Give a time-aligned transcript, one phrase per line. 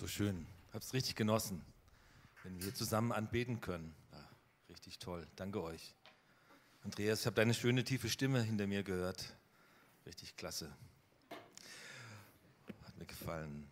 [0.00, 0.46] So schön.
[0.72, 1.62] Hab's richtig genossen,
[2.42, 3.94] wenn wir zusammen anbeten können.
[4.12, 4.28] Ja,
[4.70, 5.26] richtig toll.
[5.36, 5.94] Danke euch.
[6.84, 9.36] Andreas, ich habe deine schöne tiefe Stimme hinter mir gehört.
[10.06, 10.74] Richtig klasse.
[12.86, 13.70] Hat mir gefallen.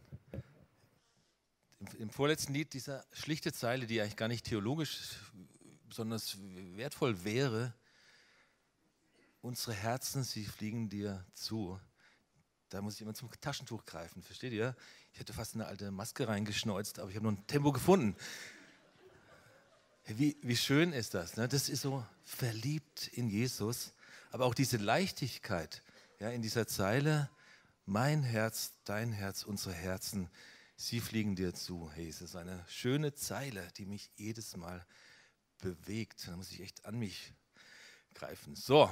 [1.81, 5.17] Im, Im, vorletzten Lied dieser schlichte Zeile, die eigentlich gar nicht theologisch
[5.89, 6.37] besonders
[6.77, 7.73] wertvoll wäre,
[9.41, 11.81] unsere Herzen, sie fliegen dir zu.
[12.69, 14.77] Da muss ich immer zum Taschentuch greifen, versteht ihr?
[15.19, 18.15] Ich hätte fast eine alte Maske reingeschneuzt, aber ich habe nur ein Tempo gefunden.
[20.07, 21.37] Wie, wie schön ist das?
[21.37, 21.49] Ne?
[21.49, 23.95] Das ist so verliebt in Jesus,
[24.31, 25.83] aber auch diese Leichtigkeit
[26.21, 27.29] ja, in dieser Zeile,
[27.85, 30.31] mein Herz, dein Herz, unsere Herzen,
[30.77, 31.91] sie fliegen dir zu.
[31.97, 34.87] Hey, es ist eine schöne Zeile, die mich jedes Mal
[35.61, 36.29] bewegt.
[36.29, 37.33] Da muss ich echt an mich
[38.15, 38.55] greifen.
[38.55, 38.89] So,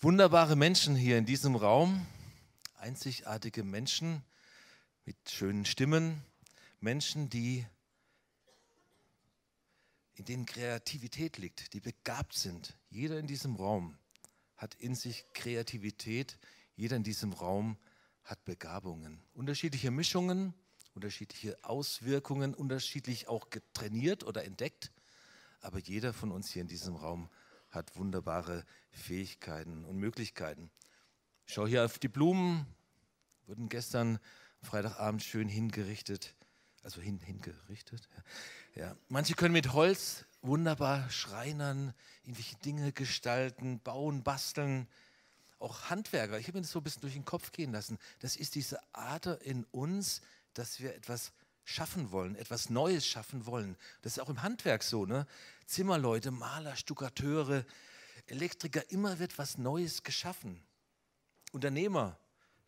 [0.00, 2.06] wunderbare Menschen hier in diesem Raum
[2.78, 4.24] einzigartige Menschen
[5.08, 6.22] mit schönen Stimmen,
[6.80, 7.64] Menschen, die
[10.16, 12.76] in denen Kreativität liegt, die begabt sind.
[12.90, 13.96] Jeder in diesem Raum
[14.58, 16.38] hat in sich Kreativität,
[16.76, 17.78] jeder in diesem Raum
[18.22, 19.22] hat Begabungen.
[19.32, 20.52] Unterschiedliche Mischungen,
[20.94, 24.92] unterschiedliche Auswirkungen, unterschiedlich auch getrainiert oder entdeckt,
[25.62, 27.30] aber jeder von uns hier in diesem Raum
[27.70, 30.70] hat wunderbare Fähigkeiten und Möglichkeiten.
[31.46, 32.66] Ich schaue hier auf die Blumen,
[33.46, 34.18] wurden gestern
[34.62, 36.34] Freitagabend schön hingerichtet.
[36.82, 38.08] Also hin, hingerichtet.
[38.74, 38.82] Ja.
[38.82, 38.96] ja.
[39.08, 41.92] Manche können mit Holz wunderbar schreinern,
[42.22, 44.88] irgendwelche Dinge gestalten, bauen, basteln.
[45.58, 47.98] Auch Handwerker, ich habe mir das so ein bisschen durch den Kopf gehen lassen.
[48.20, 50.22] Das ist diese Ader in uns,
[50.54, 51.32] dass wir etwas
[51.64, 53.76] schaffen wollen, etwas Neues schaffen wollen.
[54.02, 55.04] Das ist auch im Handwerk so.
[55.04, 55.26] Ne?
[55.66, 57.64] Zimmerleute, Maler, Stuckateure,
[58.26, 60.62] Elektriker, immer wird was Neues geschaffen.
[61.52, 62.18] Unternehmer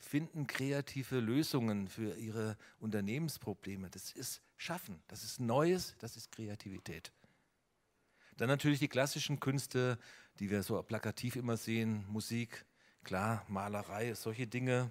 [0.01, 3.91] finden kreative Lösungen für ihre Unternehmensprobleme.
[3.91, 7.13] Das ist Schaffen, das ist Neues, das ist Kreativität.
[8.37, 9.99] Dann natürlich die klassischen Künste,
[10.39, 12.65] die wir so plakativ immer sehen, Musik,
[13.05, 14.91] klar, Malerei, solche Dinge.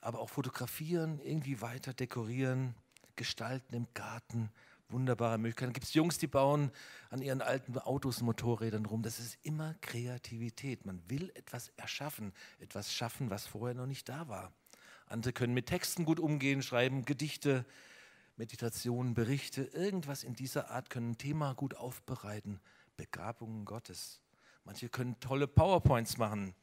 [0.00, 2.74] Aber auch fotografieren, irgendwie weiter dekorieren,
[3.16, 4.50] gestalten im Garten,
[4.94, 5.72] wunderbare Möglichkeiten.
[5.72, 6.70] Gibt es Jungs, die bauen
[7.10, 9.02] an ihren alten Autos, Motorrädern rum.
[9.02, 10.86] Das ist immer Kreativität.
[10.86, 14.52] Man will etwas erschaffen, etwas schaffen, was vorher noch nicht da war.
[15.06, 17.66] Andere können mit Texten gut umgehen, schreiben Gedichte,
[18.36, 22.60] Meditationen, Berichte, irgendwas in dieser Art können ein Thema gut aufbereiten.
[22.96, 24.20] Begabungen Gottes.
[24.64, 26.54] Manche können tolle PowerPoints machen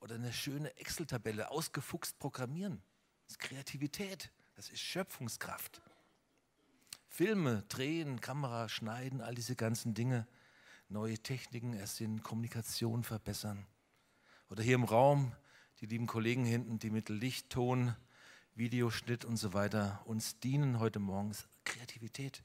[0.00, 2.82] oder eine schöne Excel-Tabelle ausgefuchst programmieren.
[3.24, 5.82] Das ist Kreativität, das ist Schöpfungskraft.
[7.12, 10.28] Filme, drehen, Kamera, schneiden, all diese ganzen Dinge,
[10.88, 13.66] neue Techniken ersinnen, Kommunikation verbessern.
[14.48, 15.32] Oder hier im Raum
[15.80, 17.96] die lieben Kollegen hinten, die mit Licht, Ton,
[18.54, 21.32] Videoschnitt und so weiter uns dienen heute Morgen.
[21.64, 22.44] Kreativität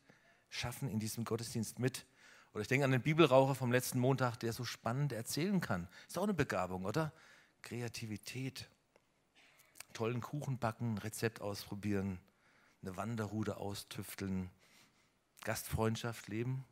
[0.50, 2.06] schaffen in diesem Gottesdienst mit.
[2.54, 5.88] Oder ich denke an den Bibelraucher vom letzten Montag, der so spannend erzählen kann.
[6.08, 7.14] Ist auch eine Begabung, oder?
[7.62, 8.68] Kreativität.
[9.94, 12.20] Tollen Kuchen backen, Rezept ausprobieren,
[12.86, 14.50] eine Wanderrude austüfteln,
[15.44, 16.66] Gastfreundschaft leben.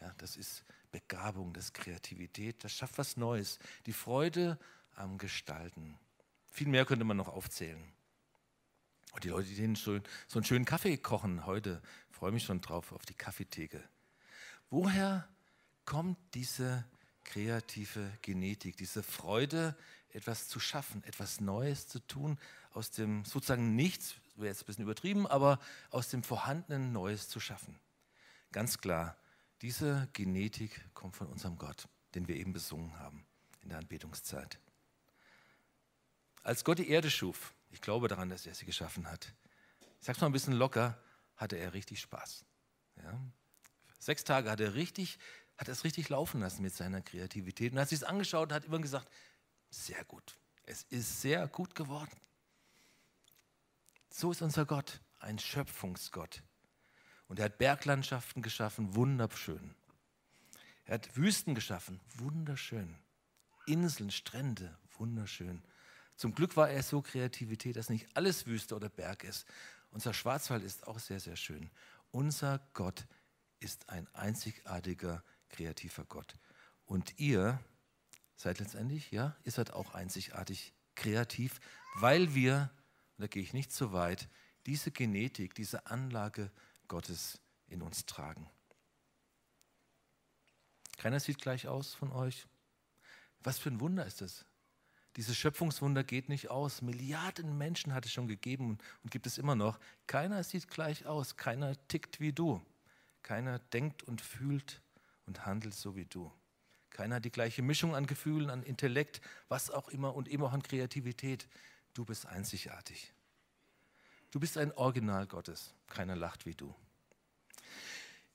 [0.00, 3.58] Ja, das ist Begabung, das ist Kreativität, das schafft was Neues.
[3.86, 4.58] Die Freude
[4.94, 5.98] am Gestalten.
[6.50, 7.82] Viel mehr könnte man noch aufzählen.
[9.12, 12.60] Und die Leute, die den so, so einen schönen Kaffee kochen heute, freue mich schon
[12.60, 13.82] drauf auf die Kaffeetheke.
[14.68, 15.28] Woher
[15.84, 16.84] kommt diese
[17.24, 19.76] kreative Genetik, diese Freude,
[20.12, 22.38] etwas zu schaffen, etwas Neues zu tun,
[22.72, 25.58] aus dem sozusagen Nichts, wäre jetzt ein bisschen übertrieben, aber
[25.90, 27.78] aus dem Vorhandenen Neues zu schaffen?
[28.52, 29.16] Ganz klar,
[29.62, 33.24] diese Genetik kommt von unserem Gott, den wir eben besungen haben
[33.62, 34.58] in der Anbetungszeit.
[36.42, 39.32] Als Gott die Erde schuf, ich glaube daran, dass er sie geschaffen hat,
[40.00, 40.98] ich sag's mal ein bisschen locker,
[41.36, 42.44] hatte er richtig Spaß.
[43.02, 43.20] Ja?
[43.98, 45.18] Sechs Tage hat er richtig,
[45.58, 47.72] hat es richtig laufen lassen mit seiner Kreativität.
[47.72, 49.10] Und als sich es angeschaut hat, immer gesagt,
[49.68, 50.38] sehr gut.
[50.64, 52.16] Es ist sehr gut geworden.
[54.10, 56.42] So ist unser Gott, ein Schöpfungsgott.
[57.28, 59.74] Und er hat Berglandschaften geschaffen, wunderschön.
[60.84, 62.96] Er hat Wüsten geschaffen, wunderschön.
[63.66, 65.62] Inseln, Strände, wunderschön.
[66.16, 69.46] Zum Glück war er so Kreativität, dass nicht alles Wüste oder Berg ist.
[69.90, 71.70] Unser Schwarzwald ist auch sehr, sehr schön.
[72.10, 73.06] Unser Gott
[73.60, 76.36] ist ein einzigartiger, kreativer Gott.
[76.84, 77.60] Und ihr
[78.34, 81.60] seid letztendlich, ja, ihr seid auch einzigartig kreativ,
[81.94, 82.70] weil wir,
[83.20, 84.30] und da gehe ich nicht so weit,
[84.64, 86.50] diese Genetik, diese Anlage
[86.88, 88.48] Gottes in uns tragen.
[90.96, 92.46] Keiner sieht gleich aus von euch.
[93.40, 94.46] Was für ein Wunder ist das?
[95.16, 96.80] Dieses Schöpfungswunder geht nicht aus.
[96.80, 99.78] Milliarden Menschen hat es schon gegeben und gibt es immer noch.
[100.06, 102.62] Keiner sieht gleich aus, keiner tickt wie du.
[103.22, 104.80] Keiner denkt und fühlt
[105.26, 106.32] und handelt so wie du.
[106.88, 110.54] Keiner hat die gleiche Mischung an Gefühlen, an Intellekt, was auch immer und eben auch
[110.54, 111.48] an Kreativität.
[111.94, 113.12] Du bist einzigartig.
[114.30, 115.74] Du bist ein Original Gottes.
[115.88, 116.74] Keiner lacht wie du.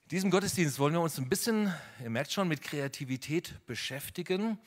[0.03, 1.73] In diesem Gottesdienst wollen wir uns ein bisschen,
[2.03, 4.59] ihr merkt schon, mit Kreativität beschäftigen.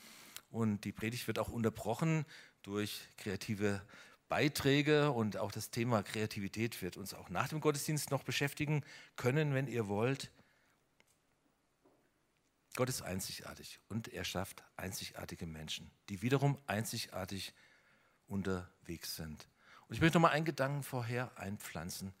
[0.49, 2.25] Und die Predigt wird auch unterbrochen
[2.63, 3.81] durch kreative
[4.27, 8.83] Beiträge und auch das Thema Kreativität wird uns auch nach dem Gottesdienst noch beschäftigen
[9.15, 10.31] können, wenn ihr wollt.
[12.75, 17.53] Gott ist einzigartig und er schafft einzigartige Menschen, die wiederum einzigartig
[18.29, 19.47] unterwegs sind.
[19.87, 22.13] Und ich möchte noch mal einen Gedanken vorher einpflanzen.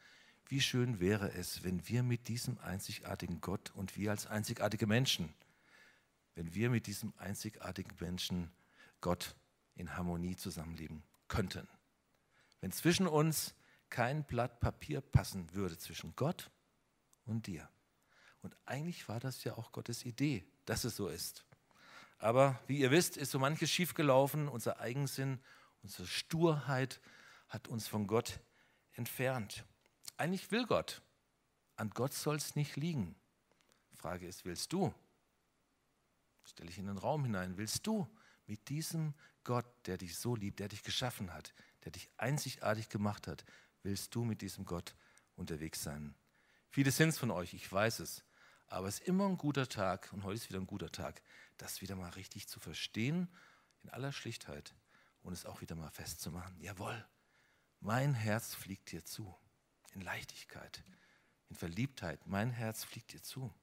[0.47, 5.33] Wie schön wäre es, wenn wir mit diesem einzigartigen Gott und wir als einzigartige Menschen,
[6.35, 8.51] wenn wir mit diesem einzigartigen Menschen
[9.01, 9.35] Gott
[9.75, 11.67] in Harmonie zusammenleben könnten.
[12.61, 13.53] Wenn zwischen uns
[13.89, 16.49] kein Blatt Papier passen würde zwischen Gott
[17.25, 17.69] und dir.
[18.41, 21.45] Und eigentlich war das ja auch Gottes Idee, dass es so ist.
[22.19, 24.47] Aber wie ihr wisst, ist so manches schiefgelaufen.
[24.47, 25.39] Unser Eigensinn,
[25.81, 27.01] unsere Sturheit
[27.47, 28.39] hat uns von Gott
[28.93, 29.65] entfernt.
[30.17, 31.01] Eigentlich will Gott.
[31.75, 33.15] An Gott soll es nicht liegen.
[33.99, 34.93] Frage ist, willst du?
[36.45, 37.57] Stelle ich in den Raum hinein.
[37.57, 38.07] Willst du
[38.47, 41.53] mit diesem Gott, der dich so liebt, der dich geschaffen hat,
[41.83, 43.45] der dich einzigartig gemacht hat,
[43.83, 44.95] willst du mit diesem Gott
[45.35, 46.15] unterwegs sein?
[46.69, 48.23] Viele sind es von euch, ich weiß es.
[48.67, 51.21] Aber es ist immer ein guter Tag, und heute ist wieder ein guter Tag,
[51.57, 53.27] das wieder mal richtig zu verstehen,
[53.83, 54.75] in aller Schlichtheit,
[55.29, 56.59] und es auch wieder mal festzumachen.
[56.59, 57.05] Jawohl,
[57.81, 59.35] mein Herz fliegt dir zu,
[59.93, 60.83] in Leichtigkeit,
[61.49, 63.53] in Verliebtheit, mein Herz fliegt dir zu.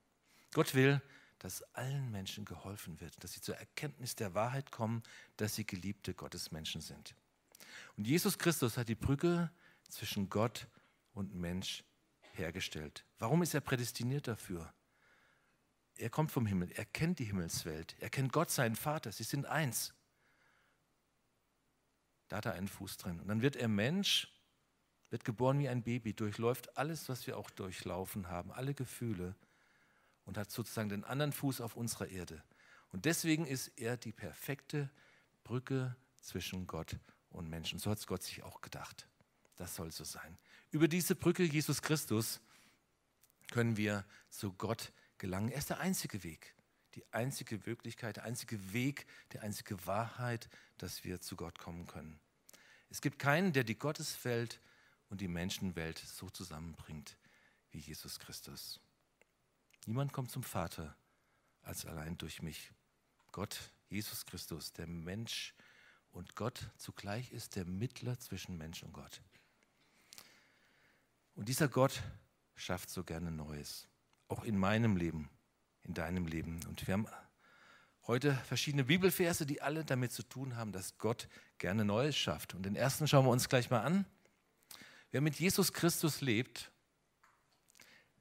[0.52, 1.02] Gott will,
[1.40, 5.02] dass allen Menschen geholfen wird, dass sie zur Erkenntnis der Wahrheit kommen,
[5.38, 7.16] dass sie geliebte Gottes Menschen sind.
[7.96, 9.50] Und Jesus Christus hat die Brücke
[9.88, 10.69] zwischen Gott
[11.14, 11.82] und Mensch
[12.34, 13.04] hergestellt.
[13.19, 14.72] Warum ist er prädestiniert dafür?
[15.96, 19.46] Er kommt vom Himmel, er kennt die Himmelswelt, er kennt Gott, seinen Vater, sie sind
[19.46, 19.92] eins.
[22.28, 23.20] Da hat er einen Fuß drin.
[23.20, 24.32] Und dann wird er Mensch,
[25.11, 29.37] wird geboren wie ein Baby, durchläuft alles, was wir auch durchlaufen haben, alle Gefühle
[30.25, 32.43] und hat sozusagen den anderen Fuß auf unserer Erde.
[32.93, 34.90] Und deswegen ist er die perfekte
[35.44, 36.96] Brücke zwischen Gott
[37.31, 37.78] und Menschen.
[37.78, 39.08] So hat es Gott sich auch gedacht.
[39.56, 40.37] Das soll so sein.
[40.70, 42.40] Über diese Brücke Jesus Christus
[43.50, 45.50] können wir zu Gott gelangen.
[45.50, 46.55] Er ist der einzige Weg,
[46.94, 52.20] die einzige Wirklichkeit, der einzige Weg, die einzige Wahrheit, dass wir zu Gott kommen können.
[52.88, 54.61] Es gibt keinen, der die Gotteswelt
[55.08, 57.17] und die Menschenwelt so zusammenbringt
[57.70, 58.81] wie Jesus Christus.
[59.87, 60.96] Niemand kommt zum Vater
[61.62, 62.73] als allein durch mich.
[63.32, 65.55] Gott, Jesus Christus, der Mensch
[66.11, 69.20] und Gott zugleich ist der Mittler zwischen Mensch und Gott.
[71.34, 72.02] Und dieser Gott
[72.55, 73.87] schafft so gerne Neues,
[74.29, 75.29] auch in meinem Leben,
[75.82, 76.64] in deinem Leben.
[76.67, 77.06] Und wir haben
[78.06, 82.55] heute verschiedene Bibelverse, die alle damit zu tun haben, dass Gott gerne Neues schafft.
[82.55, 84.06] Und den ersten schauen wir uns gleich mal an.
[85.11, 86.70] Wer mit Jesus Christus lebt,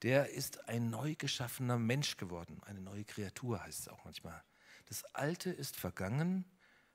[0.01, 2.61] der ist ein neu geschaffener Mensch geworden.
[2.63, 4.43] Eine neue Kreatur heißt es auch manchmal.
[4.85, 6.45] Das Alte ist vergangen.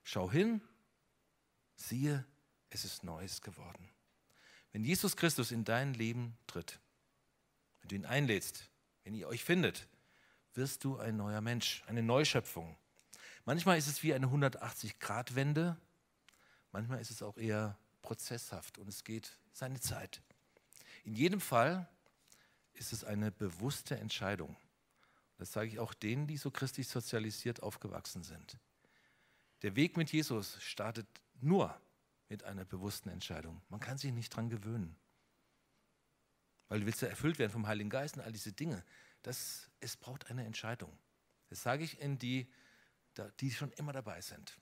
[0.03, 0.61] Schau hin,
[1.75, 2.25] siehe,
[2.69, 3.89] es ist Neues geworden.
[4.71, 6.79] Wenn Jesus Christus in dein Leben tritt,
[7.81, 8.69] wenn du ihn einlädst,
[9.03, 9.87] wenn ihr euch findet,
[10.53, 12.77] wirst du ein neuer Mensch, eine Neuschöpfung.
[13.45, 15.77] Manchmal ist es wie eine 180-Grad-Wende,
[16.71, 20.21] manchmal ist es auch eher prozesshaft und es geht seine Zeit.
[21.03, 21.87] In jedem Fall
[22.73, 24.55] ist es eine bewusste Entscheidung.
[25.37, 28.57] Das sage ich auch denen, die so christlich sozialisiert aufgewachsen sind.
[29.63, 31.07] Der Weg mit Jesus startet
[31.39, 31.75] nur
[32.29, 33.61] mit einer bewussten Entscheidung.
[33.69, 34.95] Man kann sich nicht dran gewöhnen.
[36.67, 38.83] Weil du willst ja erfüllt werden vom Heiligen Geist und all diese Dinge.
[39.23, 40.97] Das, es braucht eine Entscheidung.
[41.49, 42.47] Das sage ich in die,
[43.39, 44.59] die schon immer dabei sind.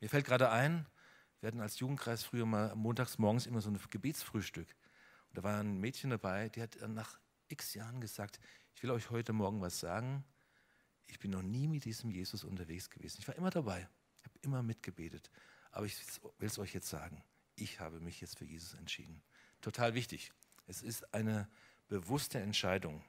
[0.00, 0.86] Mir fällt gerade ein,
[1.40, 4.68] wir hatten als Jugendkreis früher mal montags morgens immer so ein Gebetsfrühstück.
[5.28, 8.40] Und da war ein Mädchen dabei, die hat nach x Jahren gesagt,
[8.74, 10.24] ich will euch heute Morgen was sagen.
[11.06, 13.18] Ich bin noch nie mit diesem Jesus unterwegs gewesen.
[13.20, 13.88] Ich war immer dabei,
[14.22, 15.30] habe immer mitgebetet.
[15.70, 15.96] Aber ich
[16.38, 17.22] will es euch jetzt sagen,
[17.56, 19.22] ich habe mich jetzt für Jesus entschieden.
[19.60, 20.32] Total wichtig.
[20.66, 21.48] Es ist eine
[21.88, 23.04] bewusste Entscheidung.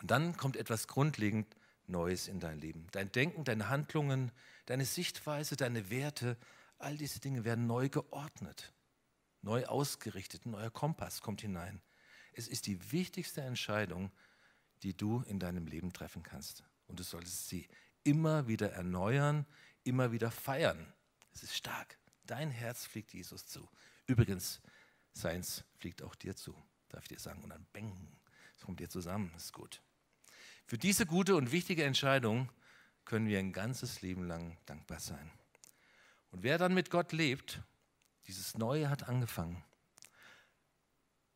[0.00, 1.54] Und dann kommt etwas grundlegend
[1.88, 2.86] Neues in dein Leben.
[2.92, 4.30] Dein Denken, deine Handlungen,
[4.66, 6.36] deine Sichtweise, deine Werte,
[6.78, 8.72] all diese Dinge werden neu geordnet
[9.42, 11.80] neu ausgerichtet, ein neuer Kompass kommt hinein.
[12.32, 14.10] Es ist die wichtigste Entscheidung,
[14.82, 16.64] die du in deinem Leben treffen kannst.
[16.86, 17.68] Und du solltest sie
[18.04, 19.46] immer wieder erneuern,
[19.84, 20.92] immer wieder feiern.
[21.32, 21.98] Es ist stark.
[22.24, 23.68] Dein Herz fliegt Jesus zu.
[24.06, 24.60] Übrigens,
[25.12, 26.54] seins fliegt auch dir zu,
[26.88, 27.42] darf ich dir sagen.
[27.42, 28.16] Und dann bang,
[28.56, 29.82] es kommt dir zusammen, ist gut.
[30.68, 32.52] Für diese gute und wichtige Entscheidung
[33.06, 35.30] können wir ein ganzes Leben lang dankbar sein.
[36.30, 37.62] Und wer dann mit Gott lebt,
[38.26, 39.64] dieses Neue hat angefangen,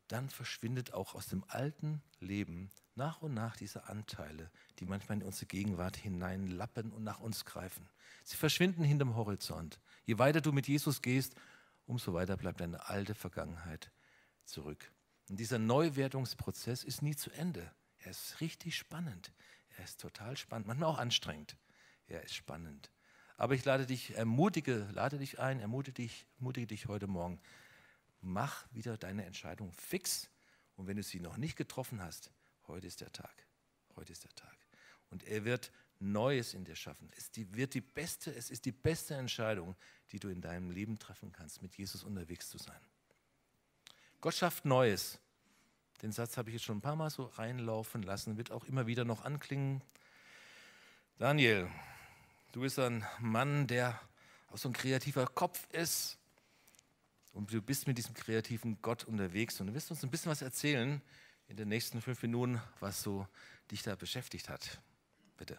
[0.07, 5.23] dann verschwindet auch aus dem alten Leben nach und nach diese Anteile, die manchmal in
[5.23, 7.89] unsere Gegenwart hineinlappen und nach uns greifen.
[8.23, 9.79] Sie verschwinden hinterm Horizont.
[10.05, 11.33] Je weiter du mit Jesus gehst,
[11.87, 13.91] umso weiter bleibt deine alte Vergangenheit
[14.45, 14.91] zurück.
[15.27, 17.71] Und dieser Neuwertungsprozess ist nie zu Ende.
[18.03, 19.31] Er ist richtig spannend.
[19.77, 21.57] Er ist total spannend, manchmal auch anstrengend.
[22.07, 22.91] Er ist spannend.
[23.37, 27.41] Aber ich lade dich, ermutige, lade dich ein, ermutige dich, ermutige dich heute Morgen.
[28.21, 30.29] Mach wieder deine Entscheidung fix.
[30.75, 32.31] Und wenn du sie noch nicht getroffen hast,
[32.67, 33.47] heute ist der Tag.
[33.95, 34.55] Heute ist der Tag.
[35.09, 37.09] Und er wird Neues in dir schaffen.
[37.15, 39.75] Es wird die beste, es ist die beste Entscheidung,
[40.11, 42.79] die du in deinem Leben treffen kannst, mit Jesus unterwegs zu sein.
[44.19, 45.19] Gott schafft Neues.
[46.03, 48.87] Den Satz habe ich jetzt schon ein paar Mal so reinlaufen lassen, wird auch immer
[48.87, 49.81] wieder noch anklingen.
[51.17, 51.69] Daniel,
[52.51, 53.97] du bist ein Mann, der
[54.51, 56.17] auch so ein kreativer Kopf ist.
[57.31, 59.61] Und du bist mit diesem kreativen Gott unterwegs.
[59.61, 61.01] Und du wirst uns ein bisschen was erzählen
[61.47, 63.25] in den nächsten fünf Minuten, was so
[63.71, 64.81] dich da beschäftigt hat.
[65.37, 65.57] Bitte.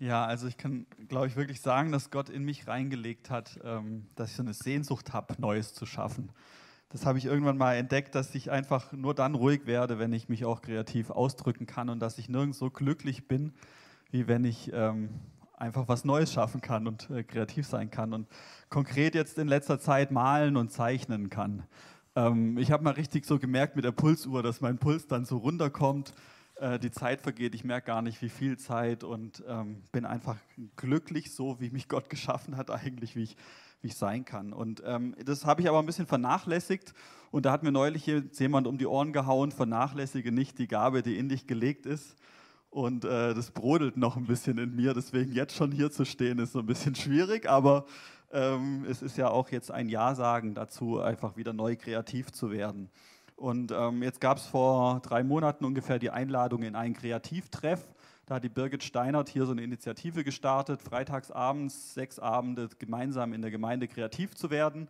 [0.00, 4.08] Ja, also ich kann, glaube ich, wirklich sagen, dass Gott in mich reingelegt hat, ähm,
[4.16, 6.32] dass ich so eine Sehnsucht habe, Neues zu schaffen.
[6.90, 10.28] Das habe ich irgendwann mal entdeckt, dass ich einfach nur dann ruhig werde, wenn ich
[10.28, 13.52] mich auch kreativ ausdrücken kann und dass ich nirgends so glücklich bin,
[14.10, 15.08] wie wenn ich ähm,
[15.56, 18.26] einfach was Neues schaffen kann und äh, kreativ sein kann und
[18.70, 21.62] konkret jetzt in letzter Zeit malen und zeichnen kann.
[22.16, 25.36] Ähm, ich habe mal richtig so gemerkt mit der Pulsuhr, dass mein Puls dann so
[25.36, 26.12] runterkommt
[26.60, 30.36] äh, die Zeit vergeht, ich merke gar nicht, wie viel Zeit und ähm, bin einfach
[30.76, 33.36] glücklich, so wie mich Gott geschaffen hat, eigentlich, wie ich,
[33.82, 34.52] wie ich sein kann.
[34.52, 36.94] Und ähm, das habe ich aber ein bisschen vernachlässigt
[37.30, 41.16] und da hat mir neulich jemand um die Ohren gehauen, vernachlässige nicht die Gabe, die
[41.16, 42.16] in dich gelegt ist.
[42.70, 46.38] Und äh, das brodelt noch ein bisschen in mir, deswegen jetzt schon hier zu stehen,
[46.38, 47.84] ist so ein bisschen schwierig, aber
[48.32, 52.52] ähm, es ist ja auch jetzt ein Ja sagen dazu, einfach wieder neu kreativ zu
[52.52, 52.88] werden.
[53.34, 57.88] Und ähm, jetzt gab es vor drei Monaten ungefähr die Einladung in einen Kreativtreff.
[58.30, 63.42] Da hat die Birgit Steinert hier so eine Initiative gestartet, freitagsabends sechs Abende gemeinsam in
[63.42, 64.88] der Gemeinde kreativ zu werden.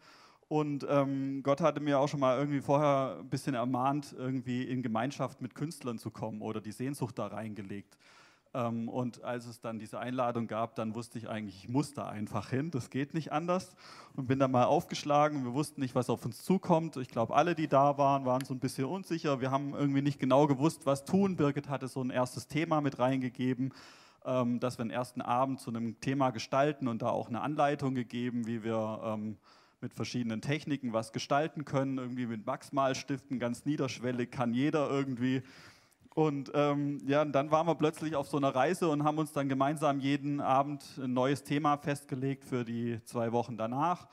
[0.49, 4.83] Und ähm, Gott hatte mir auch schon mal irgendwie vorher ein bisschen ermahnt, irgendwie in
[4.83, 7.97] Gemeinschaft mit Künstlern zu kommen oder die Sehnsucht da reingelegt.
[8.53, 12.09] Ähm, und als es dann diese Einladung gab, dann wusste ich eigentlich, ich muss da
[12.09, 13.75] einfach hin, das geht nicht anders.
[14.17, 15.45] Und bin dann mal aufgeschlagen.
[15.45, 16.97] Wir wussten nicht, was auf uns zukommt.
[16.97, 19.41] Ich glaube, alle, die da waren, waren so ein bisschen unsicher.
[19.41, 21.37] Wir haben irgendwie nicht genau gewusst, was tun.
[21.37, 23.73] Birgit hatte so ein erstes Thema mit reingegeben,
[24.25, 27.95] ähm, dass wir einen ersten Abend zu einem Thema gestalten und da auch eine Anleitung
[27.95, 29.37] gegeben, wie wir ähm,
[29.81, 35.43] mit verschiedenen Techniken was gestalten können, irgendwie mit Wachsmalstiften, ganz niederschwellig, kann jeder irgendwie.
[36.15, 39.49] Und ähm, ja, dann waren wir plötzlich auf so einer Reise und haben uns dann
[39.49, 44.09] gemeinsam jeden Abend ein neues Thema festgelegt für die zwei Wochen danach.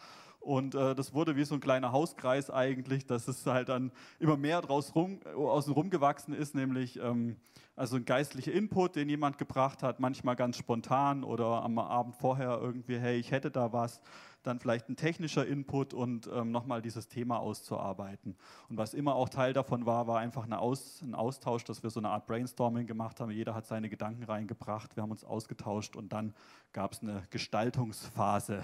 [0.47, 4.37] Und äh, das wurde wie so ein kleiner Hauskreis eigentlich, dass es halt dann immer
[4.37, 7.35] mehr draus rum, außen rum gewachsen ist, nämlich ähm,
[7.75, 12.59] also ein geistlicher Input, den jemand gebracht hat, manchmal ganz spontan oder am Abend vorher
[12.61, 13.99] irgendwie, hey, ich hätte da was
[14.43, 18.37] dann vielleicht ein technischer Input und ähm, nochmal dieses Thema auszuarbeiten.
[18.69, 21.99] Und was immer auch Teil davon war, war einfach Aus, ein Austausch, dass wir so
[21.99, 23.31] eine Art Brainstorming gemacht haben.
[23.31, 26.33] Jeder hat seine Gedanken reingebracht, wir haben uns ausgetauscht und dann
[26.71, 28.63] gab es eine Gestaltungsphase.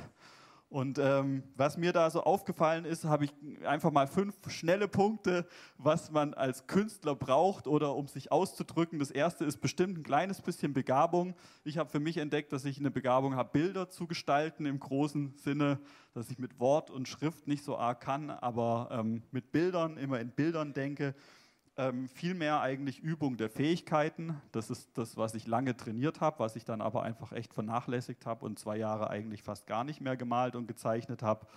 [0.74, 5.46] Und ähm, was mir da so aufgefallen ist, habe ich einfach mal fünf schnelle Punkte,
[5.78, 8.98] was man als Künstler braucht oder um sich auszudrücken.
[8.98, 11.36] Das erste ist bestimmt ein kleines bisschen Begabung.
[11.64, 15.36] Ich habe für mich entdeckt, dass ich eine Begabung habe, Bilder zu gestalten im großen
[15.36, 15.80] Sinne,
[16.16, 20.20] dass ich mit Wort und Schrift nicht so arg kann, aber ähm, mit Bildern, immer
[20.20, 21.14] in Bildern denke
[21.78, 24.42] ähm, vielmehr eigentlich Übung der Fähigkeiten.
[24.52, 28.26] Das ist das, was ich lange trainiert habe, was ich dann aber einfach echt vernachlässigt
[28.26, 31.48] habe und zwei Jahre eigentlich fast gar nicht mehr gemalt und gezeichnet habe.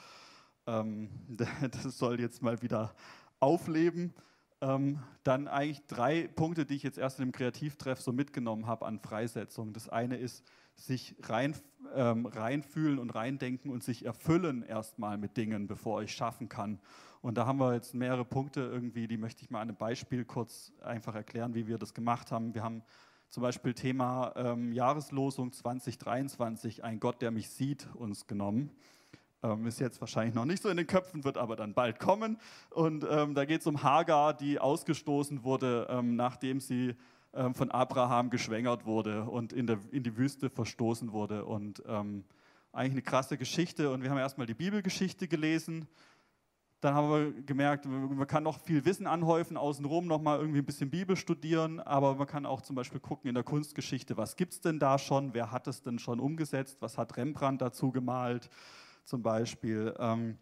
[0.66, 1.10] Ähm,
[1.70, 2.94] das soll jetzt mal wieder
[3.40, 4.14] aufleben.
[4.62, 8.86] Ähm, dann eigentlich drei Punkte, die ich jetzt erst in dem Kreativtreff so mitgenommen habe
[8.86, 9.74] an Freisetzung.
[9.74, 10.44] Das eine ist,
[10.76, 11.54] sich rein,
[11.96, 16.78] ähm, reinfühlen und reindenken und sich erfüllen erstmal mit Dingen, bevor ich schaffen kann.
[17.22, 20.24] Und da haben wir jetzt mehrere Punkte irgendwie, die möchte ich mal an einem Beispiel
[20.24, 22.54] kurz einfach erklären, wie wir das gemacht haben.
[22.54, 22.82] Wir haben
[23.30, 28.70] zum Beispiel Thema ähm, Jahreslosung 2023, ein Gott, der mich sieht, uns genommen.
[29.42, 32.38] Ähm, ist jetzt wahrscheinlich noch nicht so in den Köpfen, wird aber dann bald kommen.
[32.70, 36.94] Und ähm, da geht es um Hagar, die ausgestoßen wurde, ähm, nachdem sie
[37.54, 41.44] von Abraham geschwängert wurde und in, der, in die Wüste verstoßen wurde.
[41.44, 42.24] Und ähm,
[42.72, 43.90] eigentlich eine krasse Geschichte.
[43.90, 45.88] Und wir haben erstmal die Bibelgeschichte gelesen.
[46.80, 50.90] Dann haben wir gemerkt, man kann noch viel Wissen anhäufen, außenrum nochmal irgendwie ein bisschen
[50.90, 54.60] Bibel studieren, aber man kann auch zum Beispiel gucken in der Kunstgeschichte, was gibt es
[54.60, 58.50] denn da schon, wer hat es denn schon umgesetzt, was hat Rembrandt dazu gemalt
[59.04, 59.94] zum Beispiel.
[59.98, 60.36] Ähm,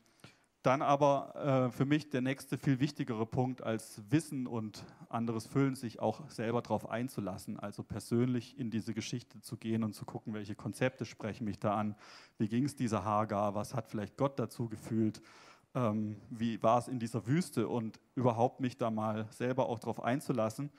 [0.64, 5.74] dann aber äh, für mich der nächste viel wichtigere Punkt als Wissen und anderes Füllen,
[5.74, 10.32] sich auch selber darauf einzulassen, also persönlich in diese Geschichte zu gehen und zu gucken,
[10.32, 11.94] welche Konzepte sprechen mich da an,
[12.38, 15.20] wie ging es dieser Hagar, was hat vielleicht Gott dazu gefühlt,
[15.74, 20.02] ähm, wie war es in dieser Wüste und überhaupt mich da mal selber auch darauf
[20.02, 20.70] einzulassen,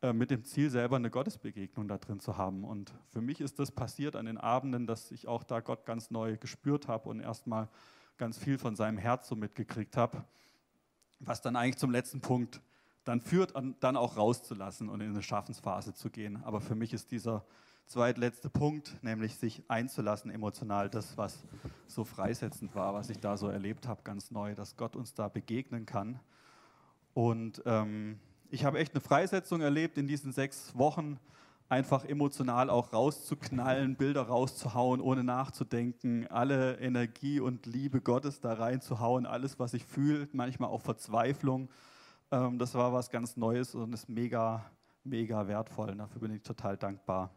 [0.00, 2.62] äh, mit dem Ziel, selber eine Gottesbegegnung da drin zu haben.
[2.62, 6.12] Und für mich ist das passiert an den Abenden, dass ich auch da Gott ganz
[6.12, 7.68] neu gespürt habe und erstmal
[8.16, 10.24] ganz viel von seinem Herz so mitgekriegt habe,
[11.20, 12.60] was dann eigentlich zum letzten Punkt
[13.04, 16.42] dann führt, dann auch rauszulassen und in eine Schaffensphase zu gehen.
[16.44, 17.44] Aber für mich ist dieser
[17.86, 21.44] zweitletzte Punkt, nämlich sich einzulassen emotional, das, was
[21.86, 25.28] so freisetzend war, was ich da so erlebt habe, ganz neu, dass Gott uns da
[25.28, 26.18] begegnen kann.
[27.12, 28.18] Und ähm,
[28.50, 31.18] ich habe echt eine Freisetzung erlebt in diesen sechs Wochen,
[31.68, 39.26] einfach emotional auch rauszuknallen, Bilder rauszuhauen, ohne nachzudenken, alle Energie und Liebe Gottes da reinzuhauen,
[39.26, 41.68] alles, was ich fühle, manchmal auch Verzweiflung.
[42.30, 44.64] Ähm, das war was ganz Neues und ist mega,
[45.04, 45.90] mega wertvoll.
[45.90, 47.30] Und dafür bin ich total dankbar.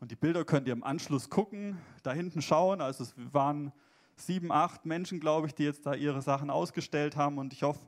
[0.00, 2.80] Und die Bilder könnt ihr im Anschluss gucken, da hinten schauen.
[2.80, 3.72] Also es waren
[4.16, 7.38] sieben, acht Menschen, glaube ich, die jetzt da ihre Sachen ausgestellt haben.
[7.38, 7.80] Und ich hoffe,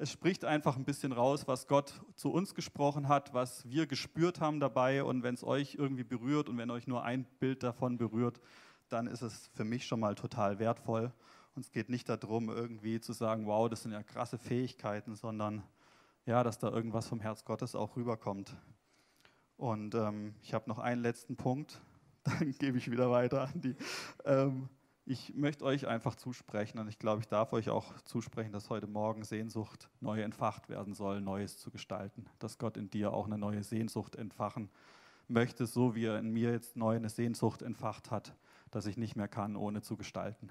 [0.00, 4.40] es spricht einfach ein bisschen raus, was Gott zu uns gesprochen hat, was wir gespürt
[4.40, 5.02] haben dabei.
[5.02, 8.40] Und wenn es euch irgendwie berührt und wenn euch nur ein Bild davon berührt,
[8.88, 11.12] dann ist es für mich schon mal total wertvoll.
[11.56, 15.64] Und es geht nicht darum, irgendwie zu sagen, wow, das sind ja krasse Fähigkeiten, sondern
[16.26, 18.54] ja, dass da irgendwas vom Herz Gottes auch rüberkommt.
[19.56, 21.80] Und ähm, ich habe noch einen letzten Punkt,
[22.22, 23.74] dann gebe ich wieder weiter an die.
[24.24, 24.68] Ähm,
[25.08, 28.86] ich möchte euch einfach zusprechen und ich glaube, ich darf euch auch zusprechen, dass heute
[28.86, 32.26] Morgen Sehnsucht neu entfacht werden soll, Neues zu gestalten.
[32.38, 34.68] Dass Gott in dir auch eine neue Sehnsucht entfachen
[35.26, 38.34] möchte, so wie er in mir jetzt neu eine Sehnsucht entfacht hat,
[38.70, 40.50] dass ich nicht mehr kann, ohne zu gestalten.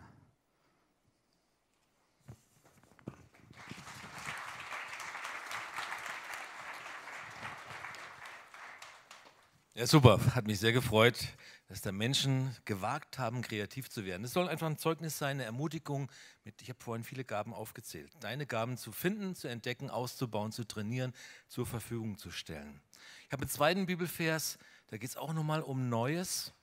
[9.78, 10.20] Ja, super.
[10.34, 11.24] Hat mich sehr gefreut,
[11.68, 14.24] dass da Menschen gewagt haben, kreativ zu werden.
[14.24, 16.12] Es soll einfach ein Zeugnis sein, eine Ermutigung.
[16.44, 18.12] Mit, ich habe vorhin viele Gaben aufgezählt.
[18.20, 21.14] Deine Gaben zu finden, zu entdecken, auszubauen, zu trainieren,
[21.48, 22.82] zur Verfügung zu stellen.
[23.28, 26.54] Ich habe einen zweiten Bibelvers, da geht es auch nochmal um Neues.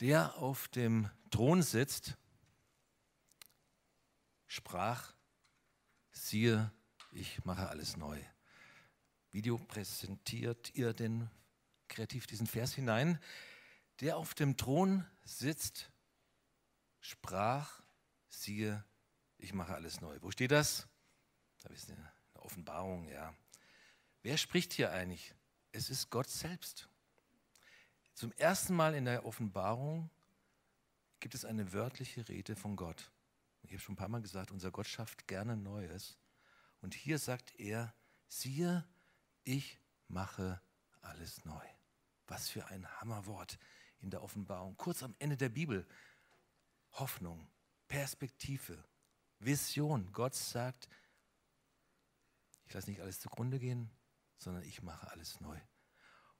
[0.00, 2.16] Der auf dem Thron sitzt,
[4.48, 5.12] sprach,
[6.10, 6.72] siehe,
[7.12, 8.20] ich mache alles neu.
[9.36, 11.28] Video präsentiert ihr den
[11.88, 13.20] kreativ diesen Vers hinein.
[14.00, 15.90] Der auf dem Thron sitzt,
[17.00, 17.82] sprach,
[18.30, 18.82] siehe,
[19.36, 20.16] ich mache alles neu.
[20.22, 20.88] Wo steht das?
[21.58, 23.34] Da ist eine Offenbarung, ja.
[24.22, 25.34] Wer spricht hier eigentlich?
[25.70, 26.88] Es ist Gott selbst.
[28.14, 30.08] Zum ersten Mal in der Offenbarung
[31.20, 33.10] gibt es eine wörtliche Rede von Gott.
[33.64, 36.16] Ich habe schon ein paar Mal gesagt, unser Gott schafft gerne Neues.
[36.80, 37.92] Und hier sagt er,
[38.28, 38.82] siehe,
[39.46, 39.78] ich
[40.08, 40.60] mache
[41.00, 41.64] alles neu.
[42.26, 43.58] Was für ein Hammerwort
[44.00, 44.76] in der Offenbarung.
[44.76, 45.86] Kurz am Ende der Bibel.
[46.92, 47.48] Hoffnung,
[47.88, 48.84] Perspektive,
[49.38, 50.12] Vision.
[50.12, 50.88] Gott sagt,
[52.66, 53.90] ich lasse nicht alles zugrunde gehen,
[54.38, 55.58] sondern ich mache alles neu.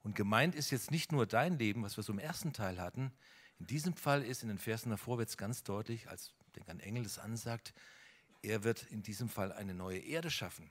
[0.03, 3.13] Und gemeint ist jetzt nicht nur dein Leben, was wir so im ersten Teil hatten.
[3.59, 6.79] In diesem Fall ist in den Versen davor wird es ganz deutlich, als denke ein
[6.79, 7.73] Engel das ansagt,
[8.41, 10.69] er wird in diesem Fall eine neue Erde schaffen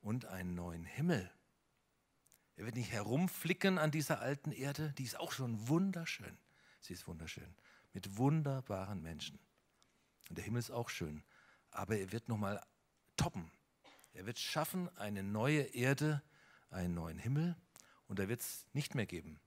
[0.00, 1.30] und einen neuen Himmel.
[2.56, 6.38] Er wird nicht herumflicken an dieser alten Erde, die ist auch schon wunderschön.
[6.80, 7.54] Sie ist wunderschön,
[7.92, 9.38] mit wunderbaren Menschen.
[10.28, 11.24] Und der Himmel ist auch schön,
[11.70, 12.64] aber er wird nochmal
[13.16, 13.50] toppen.
[14.12, 16.22] Er wird schaffen eine neue Erde,
[16.70, 17.56] einen neuen Himmel
[18.06, 19.40] und da wird es nicht mehr geben.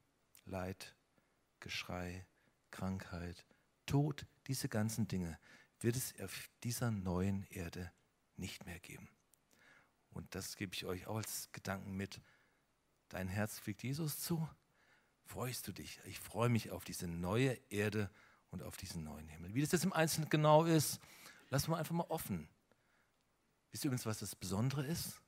[0.46, 0.96] Leid,
[1.60, 2.26] Geschrei,
[2.72, 3.46] Krankheit,
[3.86, 5.40] Tod, diese ganzen Dinge
[5.80, 7.92] wird es auf dieser neuen Erde
[8.36, 9.10] nicht mehr geben.
[10.12, 12.22] Und das gebe ich euch auch als Gedanken mit
[13.10, 14.48] dein Herz fliegt Jesus zu,
[15.26, 16.00] freust du dich.
[16.06, 18.10] Ich freue mich auf diese neue Erde
[18.50, 19.54] und auf diesen neuen Himmel.
[19.54, 21.00] Wie das jetzt im Einzelnen genau ist,
[21.50, 22.48] lassen wir einfach mal offen.
[23.72, 25.22] Wisst ihr übrigens, was das Besondere ist?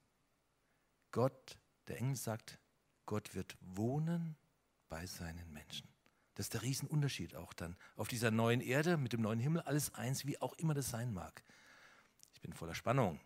[1.11, 2.59] Gott, der Engel sagt,
[3.05, 4.37] Gott wird wohnen
[4.87, 5.87] bei seinen Menschen.
[6.35, 7.75] Das ist der Riesenunterschied auch dann.
[7.95, 11.13] Auf dieser neuen Erde mit dem neuen Himmel, alles eins, wie auch immer das sein
[11.13, 11.43] mag.
[12.33, 13.19] Ich bin voller Spannung.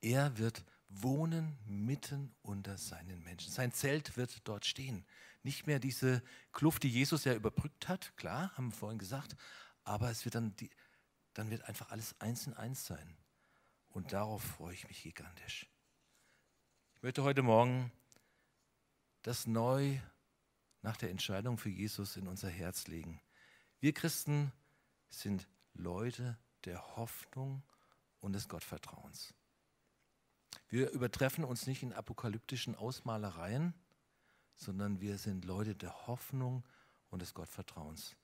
[0.00, 3.52] Er wird wohnen mitten unter seinen Menschen.
[3.52, 5.04] Sein Zelt wird dort stehen.
[5.42, 6.22] Nicht mehr diese
[6.52, 9.36] Kluft, die Jesus ja überbrückt hat, klar, haben wir vorhin gesagt,
[9.84, 10.70] aber es wird dann, die,
[11.34, 13.16] dann wird einfach alles eins in eins sein.
[13.90, 15.66] Und darauf freue ich mich gigantisch.
[16.96, 17.92] Ich möchte heute Morgen
[19.22, 19.98] das neu
[20.82, 23.20] nach der Entscheidung für Jesus in unser Herz legen.
[23.80, 24.52] Wir Christen
[25.08, 27.62] sind Leute der Hoffnung
[28.20, 29.34] und des Gottvertrauens.
[30.68, 33.74] Wir übertreffen uns nicht in apokalyptischen Ausmalereien,
[34.56, 36.64] sondern wir sind Leute der Hoffnung
[37.10, 38.16] und des Gottvertrauens.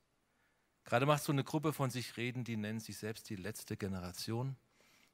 [0.84, 4.56] Gerade macht so eine Gruppe von sich reden, die nennen sich selbst die letzte Generation.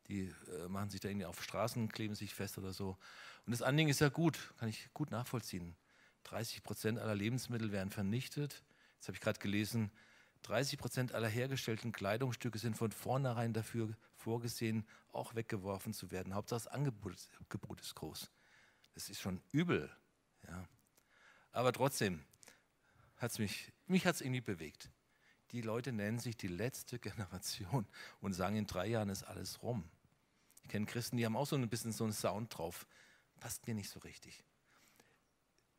[0.08, 2.96] Die äh, machen sich da irgendwie auf Straßen, kleben sich fest oder so.
[3.44, 5.76] Und das Anliegen ist ja gut, kann ich gut nachvollziehen.
[6.24, 8.62] 30 Prozent aller Lebensmittel werden vernichtet.
[8.94, 9.90] Jetzt habe ich gerade gelesen,
[10.42, 16.34] 30 Prozent aller hergestellten Kleidungsstücke sind von vornherein dafür vorgesehen, auch weggeworfen zu werden.
[16.34, 18.30] Hauptsache das Angebot, Angebot ist groß.
[18.94, 19.90] Das ist schon übel.
[20.46, 20.68] Ja.
[21.52, 22.24] Aber trotzdem
[23.16, 24.90] hat es mich, mich hat's irgendwie bewegt.
[25.50, 27.86] Die Leute nennen sich die letzte Generation
[28.20, 29.88] und sagen, in drei Jahren ist alles rum.
[30.62, 32.86] Ich kenne Christen, die haben auch so ein bisschen so einen Sound drauf.
[33.40, 34.44] Passt mir nicht so richtig.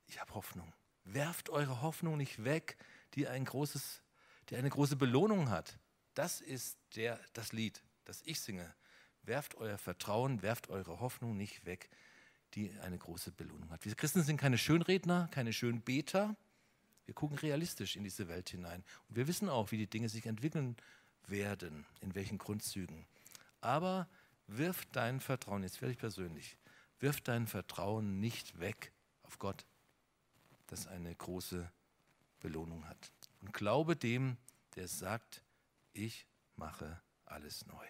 [0.08, 0.73] Ich habe Hoffnung.
[1.04, 2.78] Werft eure Hoffnung nicht weg,
[3.13, 4.02] die ein großes
[4.49, 5.78] die eine große Belohnung hat.
[6.13, 8.74] Das ist der, das Lied, das ich singe.
[9.24, 11.89] Werft euer Vertrauen, werft eure Hoffnung nicht weg,
[12.56, 13.86] die eine große Belohnung hat.
[13.86, 16.36] Wir Christen sind keine Schönredner, keine Schönbeter.
[17.06, 18.84] Wir gucken realistisch in diese Welt hinein.
[19.08, 20.76] Und wir wissen auch, wie die Dinge sich entwickeln
[21.28, 23.06] werden, in welchen Grundzügen.
[23.62, 24.08] Aber
[24.48, 26.58] wirf dein Vertrauen, jetzt werde ich persönlich,
[27.00, 28.91] wirf dein Vertrauen nicht weg
[29.22, 29.65] auf Gott,
[30.67, 31.72] das eine große
[32.39, 34.38] Belohnung hat und glaube dem,
[34.76, 35.43] der sagt,
[35.93, 37.86] ich mache alles neu.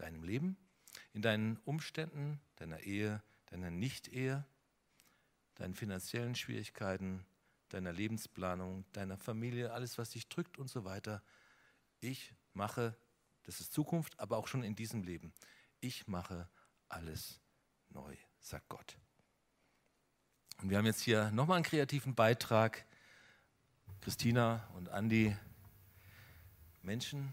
[0.00, 0.56] Deinem Leben,
[1.12, 4.46] in deinen Umständen, deiner Ehe, deiner Nicht-Ehe,
[5.56, 7.26] deinen finanziellen Schwierigkeiten,
[7.68, 11.22] deiner Lebensplanung, deiner Familie, alles, was dich drückt und so weiter.
[12.00, 12.96] Ich mache,
[13.42, 15.34] das ist Zukunft, aber auch schon in diesem Leben.
[15.80, 16.48] Ich mache
[16.88, 17.40] alles
[17.90, 18.96] neu, sagt Gott.
[20.62, 22.86] Und wir haben jetzt hier nochmal einen kreativen Beitrag
[24.00, 25.36] Christina und Andi
[26.82, 27.32] Menschen,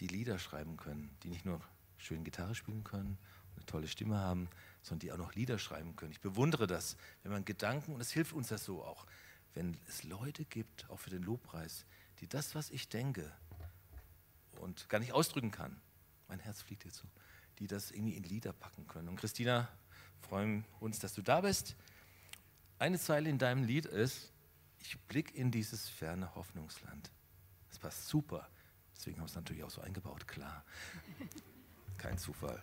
[0.00, 1.60] die Lieder schreiben können, die nicht nur
[2.04, 3.18] schön Gitarre spielen können,
[3.56, 4.48] eine tolle Stimme haben,
[4.82, 6.12] sondern die auch noch Lieder schreiben können.
[6.12, 9.06] Ich bewundere das, wenn man Gedanken, und es hilft uns das so auch,
[9.54, 11.86] wenn es Leute gibt, auch für den Lobpreis,
[12.20, 13.32] die das, was ich denke
[14.60, 15.80] und gar nicht ausdrücken kann,
[16.28, 17.08] mein Herz fliegt jetzt so,
[17.58, 19.08] die das irgendwie in Lieder packen können.
[19.08, 19.68] Und Christina,
[20.22, 21.76] freuen uns, dass du da bist.
[22.78, 24.32] Eine Zeile in deinem Lied ist,
[24.80, 27.10] ich blicke in dieses ferne Hoffnungsland.
[27.70, 28.48] Das passt super.
[28.94, 30.64] Deswegen haben wir es natürlich auch so eingebaut, klar.
[32.04, 32.62] Kein Zufall.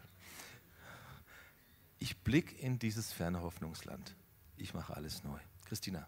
[1.98, 4.16] Ich blicke in dieses ferne Hoffnungsland.
[4.56, 5.40] Ich mache alles neu.
[5.66, 6.08] Christina.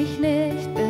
[0.00, 0.89] Und ich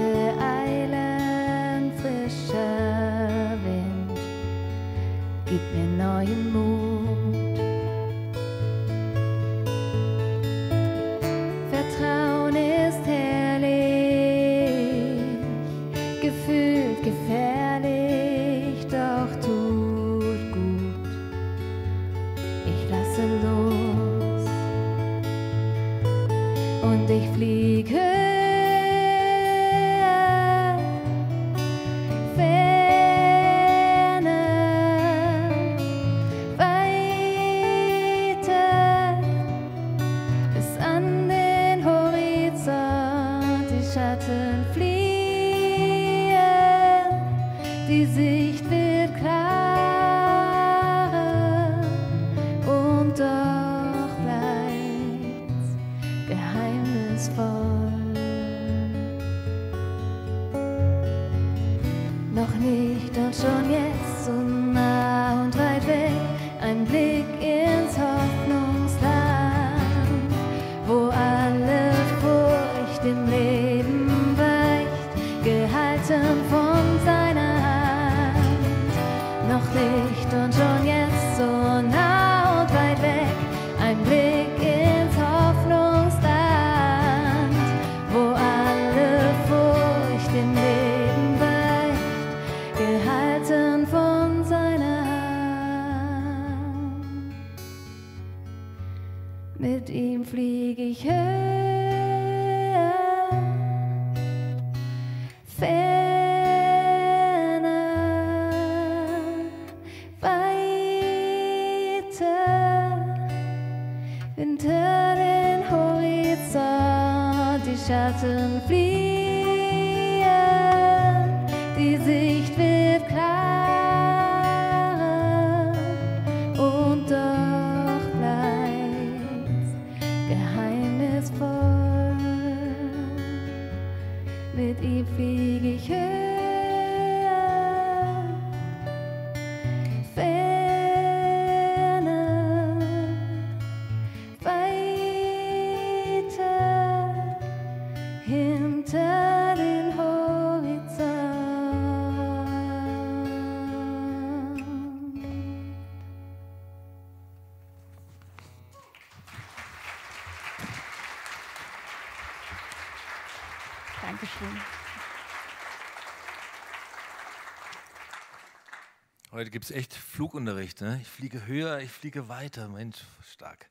[169.41, 170.83] Heute gibt es echt Flugunterricht.
[170.83, 170.99] Ne?
[171.01, 172.69] Ich fliege höher, ich fliege weiter.
[172.69, 173.71] Mensch, stark.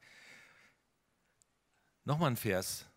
[2.05, 2.87] Nochmal ein Vers,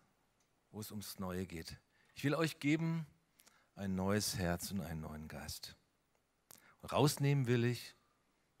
[0.71, 1.77] wo es ums Neue geht.
[2.15, 3.05] Ich will euch geben
[3.75, 5.75] ein neues Herz und einen neuen Geist.
[6.81, 7.93] Und rausnehmen will ich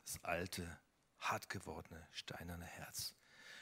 [0.05, 0.79] das alte,
[1.17, 3.15] hart gewordene, steinerne Herz.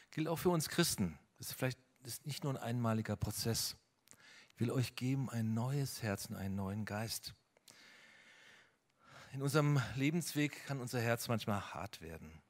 [0.09, 1.17] Gilt auch für uns Christen.
[1.37, 3.77] Das ist vielleicht das ist nicht nur ein einmaliger Prozess.
[4.49, 7.35] Ich will euch geben ein neues Herz und einen neuen Geist.
[9.33, 12.41] In unserem Lebensweg kann unser Herz manchmal hart werden.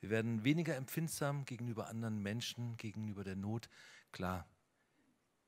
[0.00, 3.70] Wir werden weniger empfindsam gegenüber anderen Menschen, gegenüber der Not.
[4.12, 4.46] Klar,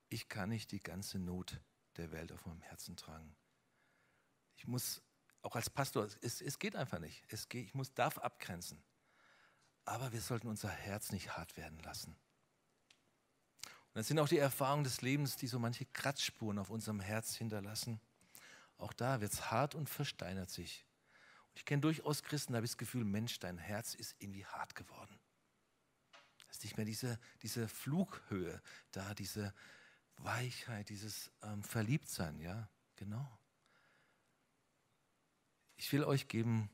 [0.08, 1.60] ich kann nicht die ganze Not
[1.98, 3.36] der Welt auf meinem Herzen tragen.
[4.56, 5.02] Ich muss,
[5.42, 7.22] auch als Pastor, es, es geht einfach nicht.
[7.28, 8.82] Es geht, ich muss, darf abgrenzen.
[9.84, 12.16] Aber wir sollten unser Herz nicht hart werden lassen.
[13.64, 17.34] Und das sind auch die Erfahrungen des Lebens, die so manche Kratzspuren auf unserem Herz
[17.34, 18.00] hinterlassen.
[18.82, 20.84] Auch da wird es hart und versteinert sich.
[21.50, 24.44] Und ich kenne durchaus Christen, da habe ich das Gefühl, Mensch, dein Herz ist irgendwie
[24.44, 25.20] hart geworden.
[26.48, 29.54] Es ist nicht mehr diese, diese Flughöhe da, diese
[30.16, 33.38] Weichheit, dieses ähm, Verliebtsein, ja, genau.
[35.76, 36.68] Ich will euch geben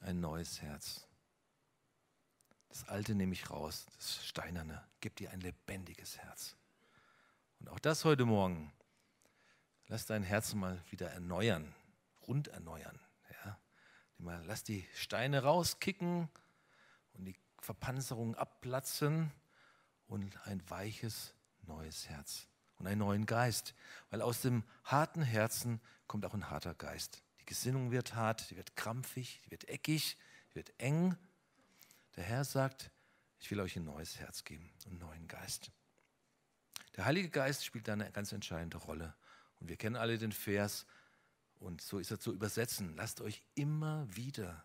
[0.00, 1.06] ein neues Herz.
[2.68, 6.56] Das Alte nehme ich raus, das Steinerne, gib dir ein lebendiges Herz.
[7.60, 8.72] Und auch das heute Morgen
[9.90, 11.74] lass dein Herz mal wieder erneuern,
[12.26, 12.98] rund erneuern.
[13.44, 13.58] Ja?
[14.46, 16.30] Lass die Steine rauskicken
[17.12, 19.32] und die Verpanzerungen abplatzen
[20.06, 22.46] und ein weiches, neues Herz
[22.78, 23.74] und einen neuen Geist.
[24.10, 27.20] Weil aus dem harten Herzen kommt auch ein harter Geist.
[27.40, 30.16] Die Gesinnung wird hart, die wird krampfig, die wird eckig,
[30.50, 31.16] die wird eng.
[32.14, 32.92] Der Herr sagt,
[33.40, 35.72] ich will euch ein neues Herz geben und einen neuen Geist.
[36.96, 39.14] Der Heilige Geist spielt da eine ganz entscheidende Rolle.
[39.60, 40.86] Und wir kennen alle den Vers,
[41.60, 42.96] und so ist er zu übersetzen.
[42.96, 44.64] Lasst euch immer wieder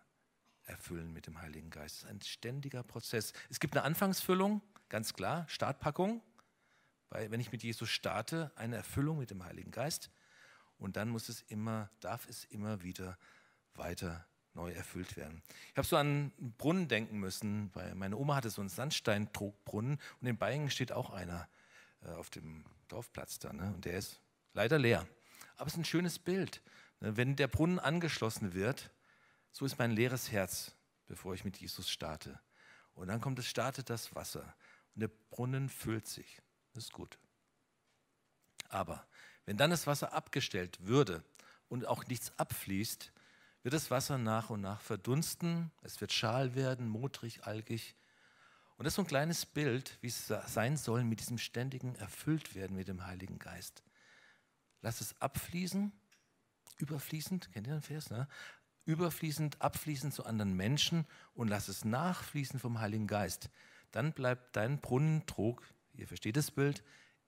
[0.64, 1.96] erfüllen mit dem Heiligen Geist.
[1.96, 3.34] Das ist ein ständiger Prozess.
[3.50, 6.22] Es gibt eine Anfangsfüllung, ganz klar, Startpackung.
[7.10, 10.10] Weil wenn ich mit Jesus starte, eine Erfüllung mit dem Heiligen Geist.
[10.78, 13.18] Und dann muss es immer, darf es immer wieder
[13.74, 15.42] weiter neu erfüllt werden.
[15.70, 19.98] Ich habe so an einen Brunnen denken müssen, weil meine Oma hatte so einen Sandsteindruckbrunnen
[20.20, 21.46] und in Bayern steht auch einer
[22.02, 23.52] äh, auf dem Dorfplatz da.
[23.52, 23.72] Ne?
[23.74, 24.20] Und der ist
[24.56, 25.06] leider leer.
[25.56, 26.62] Aber es ist ein schönes Bild.
[27.00, 27.16] Ne?
[27.16, 28.90] Wenn der Brunnen angeschlossen wird,
[29.52, 30.72] so ist mein leeres Herz,
[31.06, 32.40] bevor ich mit Jesus starte.
[32.94, 34.56] Und dann kommt es, startet das Wasser
[34.94, 36.42] und der Brunnen füllt sich.
[36.72, 37.18] Das ist gut.
[38.68, 39.06] Aber
[39.44, 41.22] wenn dann das Wasser abgestellt würde
[41.68, 43.12] und auch nichts abfließt,
[43.62, 47.94] wird das Wasser nach und nach verdunsten, es wird schal werden, modrig, algig.
[48.76, 52.76] Und das ist so ein kleines Bild, wie es sein soll mit diesem ständigen Erfülltwerden
[52.76, 53.82] mit dem Heiligen Geist.
[54.86, 55.90] Lass es abfließen,
[56.78, 58.08] überfließend, kennt ihr den Vers?
[58.08, 58.28] Ne?
[58.84, 63.50] Überfließend, abfließend zu anderen Menschen und lass es nachfließen vom Heiligen Geist.
[63.90, 66.84] Dann bleibt dein Brunnentrog, ihr versteht das Bild,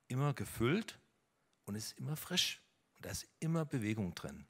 [0.07, 1.01] immer gefüllt
[1.65, 2.63] und ist immer frisch.
[2.95, 4.47] Und da ist immer Bewegung drin.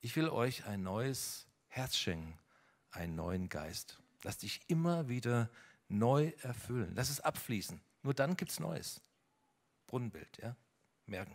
[0.00, 2.38] Ich will euch ein neues Herz schenken,
[2.92, 4.00] einen neuen Geist.
[4.22, 5.50] Lass dich immer wieder
[5.88, 6.92] neu erfüllen.
[6.94, 7.80] Lass es abfließen.
[8.04, 9.00] Nur dann gibt es Neues.
[9.88, 10.54] Brunnenbild, ja?
[11.06, 11.34] Merken.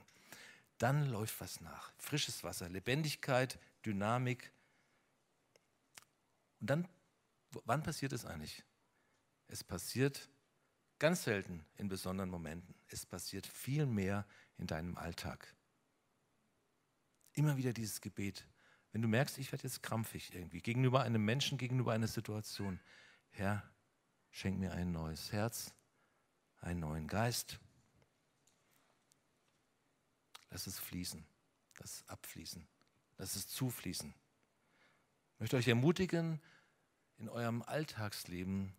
[0.82, 1.94] Dann läuft was nach.
[2.00, 4.52] Frisches Wasser, Lebendigkeit, Dynamik.
[6.60, 6.88] Und dann,
[7.65, 8.63] wann passiert es eigentlich?
[9.46, 10.28] Es passiert
[10.98, 12.74] ganz selten in besonderen Momenten.
[12.88, 14.26] Es passiert viel mehr
[14.58, 15.56] in deinem Alltag.
[17.34, 18.48] Immer wieder dieses Gebet.
[18.91, 22.80] Wenn du merkst, ich werde jetzt krampfig irgendwie, gegenüber einem Menschen, gegenüber einer Situation.
[23.30, 23.70] Herr,
[24.32, 25.76] schenk mir ein neues Herz,
[26.60, 27.60] einen neuen Geist.
[30.52, 31.26] Lass es fließen,
[31.80, 32.68] lass es abfließen,
[33.18, 34.14] lass es zufließen.
[35.34, 36.40] Ich möchte euch ermutigen,
[37.18, 38.74] in eurem Alltagsleben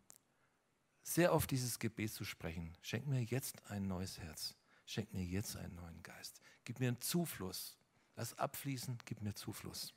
[1.02, 2.76] sehr oft dieses Gebet zu sprechen.
[2.82, 4.54] Schenk mir jetzt ein neues Herz.
[4.86, 6.40] Schenk mir jetzt einen neuen Geist.
[6.64, 7.76] Gib mir einen Zufluss.
[8.14, 9.94] Lass abfließen, gib mir Zufluss.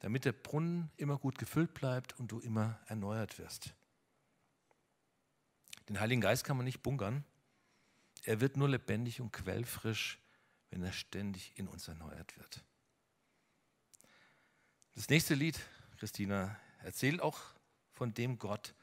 [0.00, 3.74] Damit der Brunnen immer gut gefüllt bleibt und du immer erneuert wirst.
[5.88, 7.24] Den Heiligen Geist kann man nicht bunkern.
[8.28, 10.18] Er wird nur lebendig und quellfrisch,
[10.68, 12.62] wenn er ständig in uns erneuert wird.
[14.94, 15.58] Das nächste Lied,
[15.96, 17.40] Christina, erzählt auch
[17.94, 18.74] von dem Gott,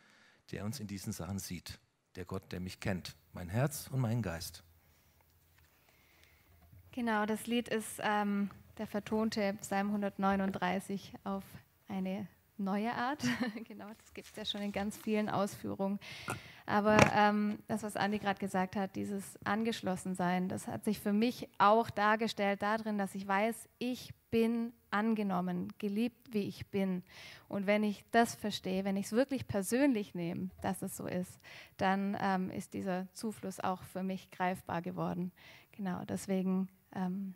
[0.49, 1.77] der uns in diesen Sachen sieht.
[2.15, 4.63] Der Gott, der mich kennt, mein Herz und meinen Geist.
[6.91, 11.43] Genau, das Lied ist ähm, der vertonte Psalm 139 auf
[11.87, 13.23] eine neue Art.
[13.67, 15.99] genau, das gibt es ja schon in ganz vielen Ausführungen.
[16.65, 21.47] Aber ähm, das, was Andi gerade gesagt hat, dieses Angeschlossensein, das hat sich für mich
[21.59, 27.03] auch dargestellt darin, dass ich weiß, ich bin angenommen, geliebt, wie ich bin.
[27.47, 31.39] Und wenn ich das verstehe, wenn ich es wirklich persönlich nehme, dass es so ist,
[31.77, 35.31] dann ähm, ist dieser Zufluss auch für mich greifbar geworden.
[35.71, 37.35] Genau, deswegen ähm,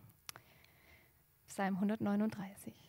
[1.48, 2.89] Psalm 139.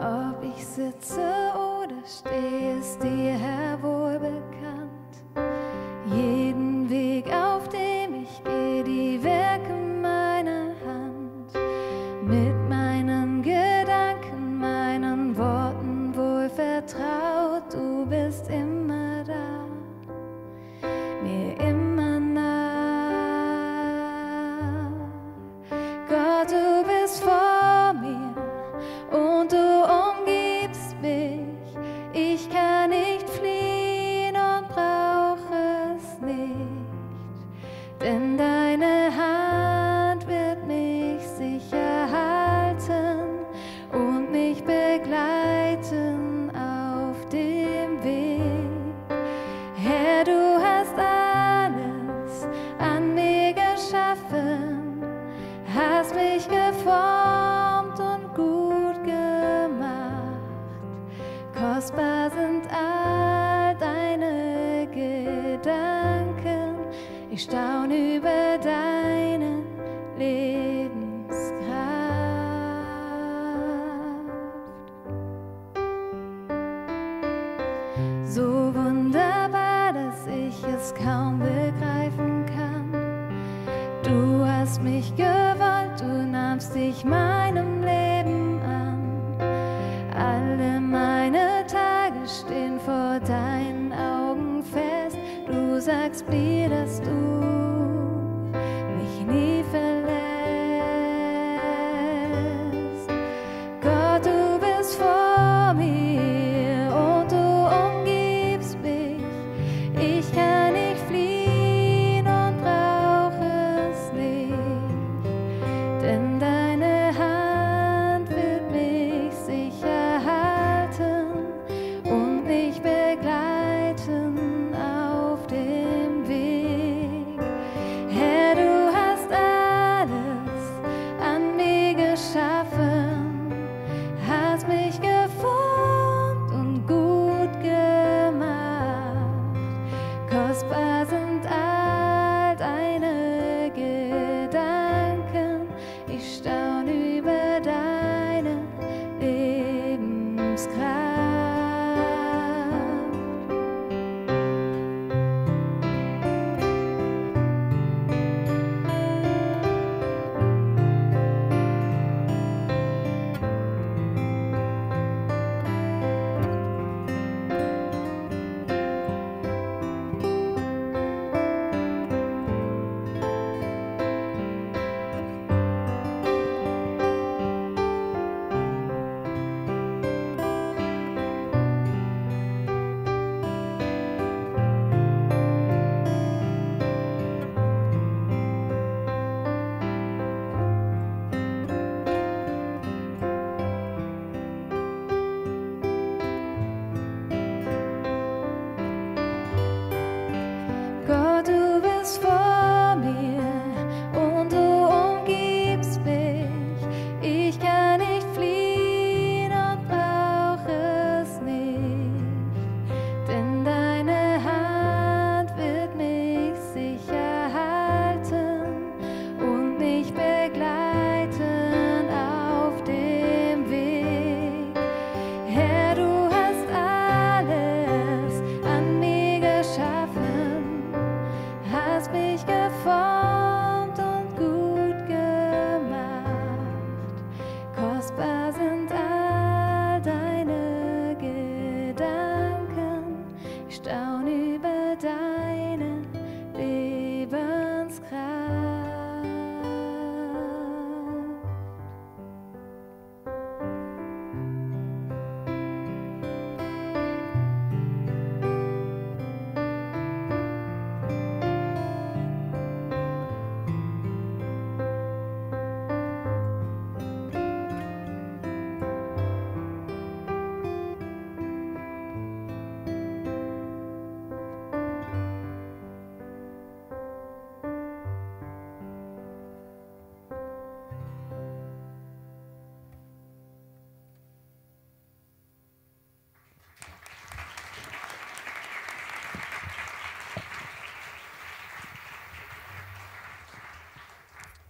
[0.00, 1.20] Ob ich sitze
[1.56, 3.32] oder stehe, ist dir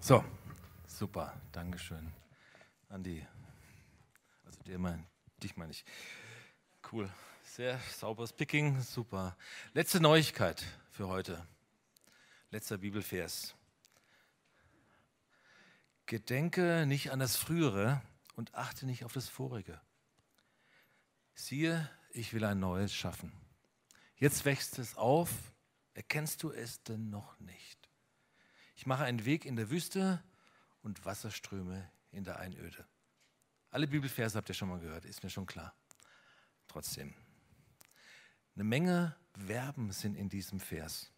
[0.08, 0.24] So,
[0.86, 2.10] super, Dankeschön.
[2.88, 3.26] Andi,
[4.46, 5.06] also der mein,
[5.42, 5.84] dich meine ich.
[6.90, 7.10] Cool,
[7.42, 9.36] sehr sauberes Picking, super.
[9.74, 11.46] Letzte Neuigkeit für heute.
[12.50, 13.54] Letzter Bibelvers.
[16.06, 18.00] Gedenke nicht an das Frühere
[18.34, 19.78] und achte nicht auf das Vorige.
[21.34, 23.30] Siehe, ich will ein neues schaffen.
[24.16, 25.28] Jetzt wächst es auf,
[25.92, 27.87] erkennst du es denn noch nicht?
[28.78, 30.22] Ich mache einen Weg in der Wüste
[30.84, 32.86] und Wasserströme in der Einöde.
[33.70, 35.74] Alle Bibelverse habt ihr schon mal gehört, ist mir schon klar.
[36.68, 37.12] Trotzdem.
[38.54, 41.10] Eine Menge Verben sind in diesem Vers.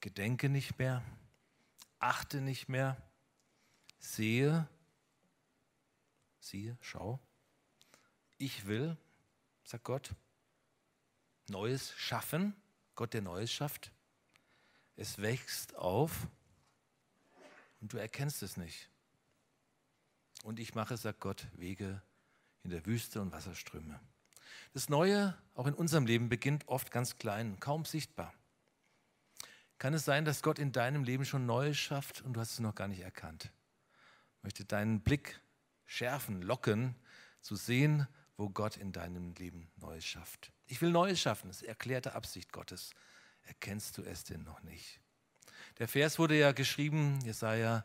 [0.00, 1.04] Gedenke nicht mehr,
[2.00, 3.00] achte nicht mehr,
[4.00, 4.68] sehe,
[6.40, 7.20] siehe, schau.
[8.36, 8.96] Ich will,
[9.62, 10.12] sagt Gott,
[11.46, 12.56] Neues schaffen,
[12.96, 13.92] Gott, der Neues schafft.
[14.96, 16.26] Es wächst auf
[17.80, 18.90] und du erkennst es nicht.
[20.42, 22.02] Und ich mache, sagt Gott, Wege
[22.62, 24.00] in der Wüste und Wasserströme.
[24.72, 28.32] Das Neue, auch in unserem Leben, beginnt oft ganz klein, kaum sichtbar.
[29.78, 32.58] Kann es sein, dass Gott in deinem Leben schon Neues schafft und du hast es
[32.58, 33.52] noch gar nicht erkannt?
[34.36, 35.40] Ich möchte deinen Blick
[35.86, 36.94] schärfen, locken,
[37.40, 38.06] zu sehen,
[38.36, 40.52] wo Gott in deinem Leben Neues schafft.
[40.66, 42.90] Ich will Neues schaffen, das ist erklärte Absicht Gottes.
[43.42, 45.00] Erkennst du es denn noch nicht?
[45.78, 47.84] Der Vers wurde ja geschrieben, Jesaja,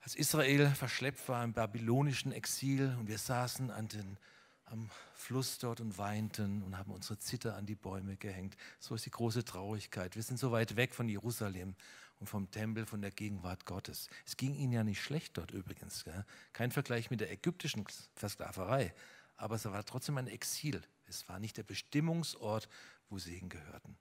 [0.00, 4.16] als Israel verschleppt war im babylonischen Exil und wir saßen an den,
[4.64, 8.56] am Fluss dort und weinten und haben unsere Zither an die Bäume gehängt.
[8.80, 10.16] So ist die große Traurigkeit.
[10.16, 11.74] Wir sind so weit weg von Jerusalem
[12.20, 14.08] und vom Tempel, von der Gegenwart Gottes.
[14.26, 16.04] Es ging ihnen ja nicht schlecht dort übrigens.
[16.04, 16.24] Gell?
[16.54, 17.84] Kein Vergleich mit der ägyptischen
[18.14, 18.94] Versklaverei,
[19.36, 20.80] aber es war trotzdem ein Exil.
[21.06, 22.70] Es war nicht der Bestimmungsort,
[23.10, 23.98] wo sie hingehörten.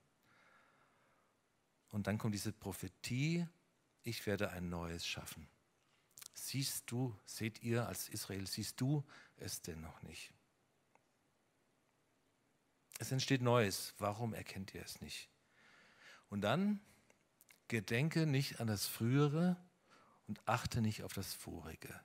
[1.94, 3.48] Und dann kommt diese Prophetie,
[4.02, 5.48] ich werde ein neues schaffen.
[6.34, 9.04] Siehst du, seht ihr als Israel, siehst du
[9.36, 10.34] es denn noch nicht?
[12.98, 13.94] Es entsteht Neues.
[14.00, 15.30] Warum erkennt ihr es nicht?
[16.30, 16.82] Und dann
[17.68, 19.56] gedenke nicht an das Frühere
[20.26, 22.02] und achte nicht auf das Vorige.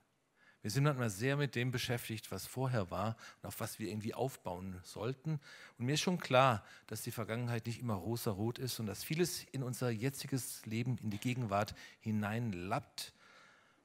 [0.62, 4.14] Wir sind manchmal sehr mit dem beschäftigt, was vorher war und auf was wir irgendwie
[4.14, 5.40] aufbauen sollten.
[5.78, 9.44] Und mir ist schon klar, dass die Vergangenheit nicht immer rosa-rot ist und dass vieles
[9.44, 13.12] in unser jetziges Leben, in die Gegenwart hineinlappt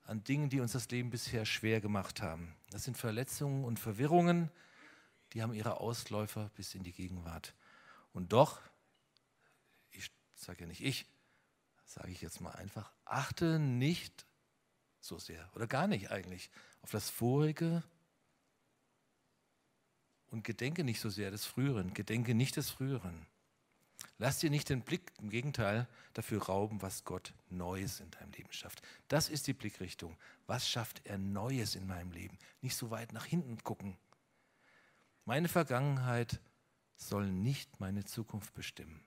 [0.05, 2.55] an Dingen, die uns das Leben bisher schwer gemacht haben.
[2.71, 4.49] Das sind Verletzungen und Verwirrungen,
[5.34, 7.53] die haben ihre Ausläufer bis in die Gegenwart.
[8.13, 8.59] Und doch,
[9.91, 11.05] ich sage ja nicht ich,
[11.86, 14.26] sage ich jetzt mal einfach, achte nicht
[15.04, 16.49] so sehr oder gar nicht eigentlich
[16.82, 17.84] auf das Vorige
[20.28, 23.28] und gedenke nicht so sehr des Früheren, gedenke nicht des Früheren.
[24.18, 28.51] Lass dir nicht den Blick, im Gegenteil, dafür rauben, was Gott Neues in deinem Leben
[28.51, 28.82] schafft.
[29.08, 30.18] Das ist die Blickrichtung.
[30.47, 32.38] Was schafft er Neues in meinem Leben?
[32.62, 33.97] Nicht so weit nach hinten gucken.
[35.26, 36.39] Meine Vergangenheit
[36.95, 39.04] soll nicht meine Zukunft bestimmen.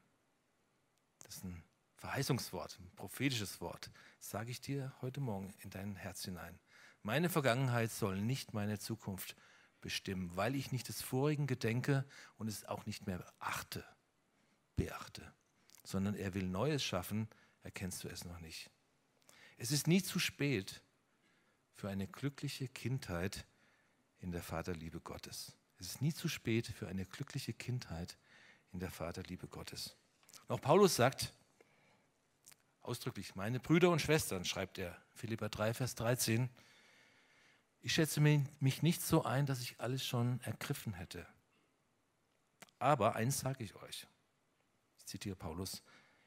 [1.25, 1.63] Das ist ein
[1.97, 3.91] Verheißungswort, ein prophetisches Wort,
[4.21, 6.59] sage ich dir heute Morgen in dein Herz hinein.
[7.03, 9.37] Meine Vergangenheit soll nicht meine Zukunft
[9.81, 12.05] bestimmen, weil ich nicht des Vorigen gedenke
[12.37, 13.85] und es auch nicht mehr beachte,
[14.75, 15.33] beachte,
[15.85, 17.29] sondern er will Neues schaffen,
[17.63, 18.71] erkennst du es noch nicht.
[19.57, 20.83] Es ist nie zu spät
[21.75, 23.47] für eine glückliche Kindheit
[24.19, 25.53] in der Vaterliebe Gottes.
[25.79, 28.17] Es ist nie zu spät für eine glückliche Kindheit
[28.73, 29.97] in der Vaterliebe Gottes.
[30.49, 31.33] Und Paulus sagt,
[32.87, 36.49] ausdrücklich, meine Brüder und Schwestern, schreibt er, Philippa 3, Vers 13,
[37.81, 41.27] ich schätze mich nicht so ein, dass ich alles schon ergriffen hätte.
[42.79, 44.07] Aber eins sage ich euch,
[44.99, 45.83] ich zitiere Paulus,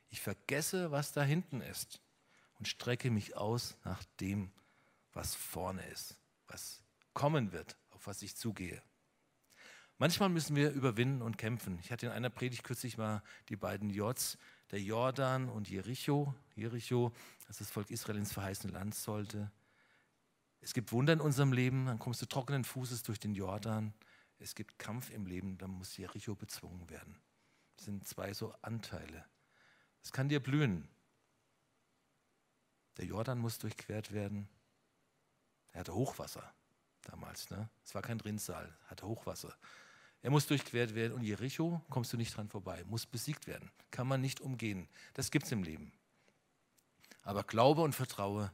[0.09, 2.01] ich vergesse, was da hinten ist
[2.57, 4.51] und strecke mich aus nach dem,
[5.13, 6.81] was vorne ist, was
[7.13, 8.81] kommen wird, auf was ich zugehe.
[9.97, 11.77] Manchmal müssen wir überwinden und kämpfen.
[11.79, 14.37] Ich hatte in einer Predigt kürzlich mal die beiden Jods,
[14.71, 17.11] der Jordan und Jericho, Jericho,
[17.47, 19.51] als das Volk Israel ins verheißene Land sollte.
[20.61, 23.93] Es gibt Wunder in unserem Leben, dann kommst du trockenen Fußes durch den Jordan.
[24.39, 27.17] Es gibt Kampf im Leben, dann muss Jericho bezwungen werden.
[27.77, 29.25] Das sind zwei so Anteile.
[30.03, 30.87] Es kann dir blühen.
[32.97, 34.49] Der Jordan muss durchquert werden.
[35.71, 36.53] Er hatte Hochwasser
[37.03, 37.49] damals.
[37.49, 37.69] Ne?
[37.83, 39.55] Es war kein Rinnsal, hatte Hochwasser.
[40.21, 44.07] Er muss durchquert werden und Jericho kommst du nicht dran vorbei, muss besiegt werden, kann
[44.07, 44.89] man nicht umgehen.
[45.13, 45.93] Das gibt es im Leben.
[47.29, 48.51] Aber glaube und vertraue,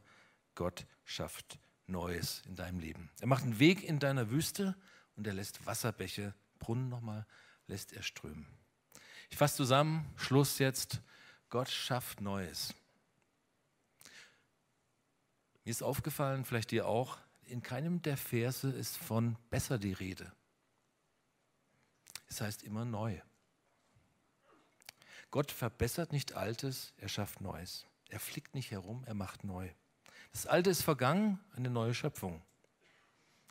[0.54, 3.08] Gott schafft Neues in deinem Leben.
[3.20, 4.76] Er macht einen Weg in deiner Wüste
[5.16, 7.24] und er lässt Wasserbäche, Brunnen nochmal,
[7.68, 8.46] lässt er strömen.
[9.30, 11.00] Ich fasse zusammen, Schluss jetzt.
[11.48, 12.74] Gott schafft Neues.
[15.64, 17.16] Mir ist aufgefallen, vielleicht dir auch,
[17.46, 20.30] in keinem der Verse ist von besser die Rede.
[22.28, 23.18] Es heißt immer neu.
[25.30, 27.86] Gott verbessert nicht Altes, er schafft Neues.
[28.08, 29.68] Er flickt nicht herum, er macht neu.
[30.32, 32.42] Das Alte ist vergangen, eine neue Schöpfung.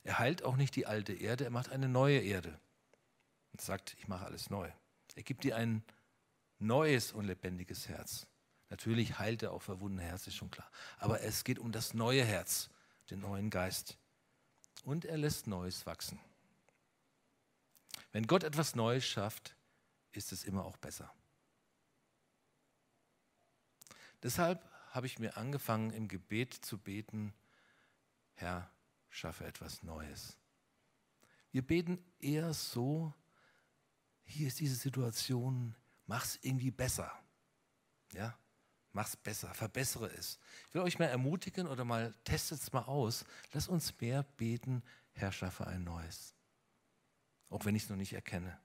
[0.04, 2.60] Er heilt auch nicht die alte Erde, er macht eine neue Erde
[3.52, 4.70] und sagt, ich mache alles neu.
[5.16, 5.84] Er gibt dir ein
[6.60, 8.28] neues und lebendiges Herz.
[8.70, 10.70] Natürlich heilt er auch verwundene Herz, ist schon klar.
[10.98, 12.70] Aber es geht um das neue Herz,
[13.10, 13.98] den neuen Geist.
[14.84, 16.20] Und er lässt Neues wachsen.
[18.12, 19.56] Wenn Gott etwas Neues schafft,
[20.12, 21.14] ist es immer auch besser.
[24.26, 27.32] Deshalb habe ich mir angefangen, im Gebet zu beten,
[28.34, 28.72] Herr,
[29.08, 30.36] schaffe etwas Neues.
[31.52, 33.14] Wir beten eher so,
[34.24, 35.76] hier ist diese Situation,
[36.08, 37.12] mach es irgendwie besser.
[38.14, 38.36] Ja,
[38.96, 40.40] es besser, verbessere es.
[40.70, 43.26] Ich will euch mal ermutigen oder mal testet es mal aus.
[43.54, 46.34] Lass uns mehr beten, Herr, schaffe ein Neues.
[47.50, 48.60] Auch wenn ich es noch nicht erkenne.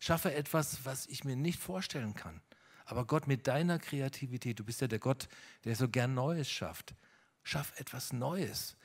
[0.00, 2.42] Schaffe etwas, was ich mir nicht vorstellen kann.
[2.90, 5.28] Aber Gott, mit deiner Kreativität, du bist ja der Gott,
[5.62, 6.96] der so gern Neues schafft.
[7.44, 8.76] Schaff etwas Neues.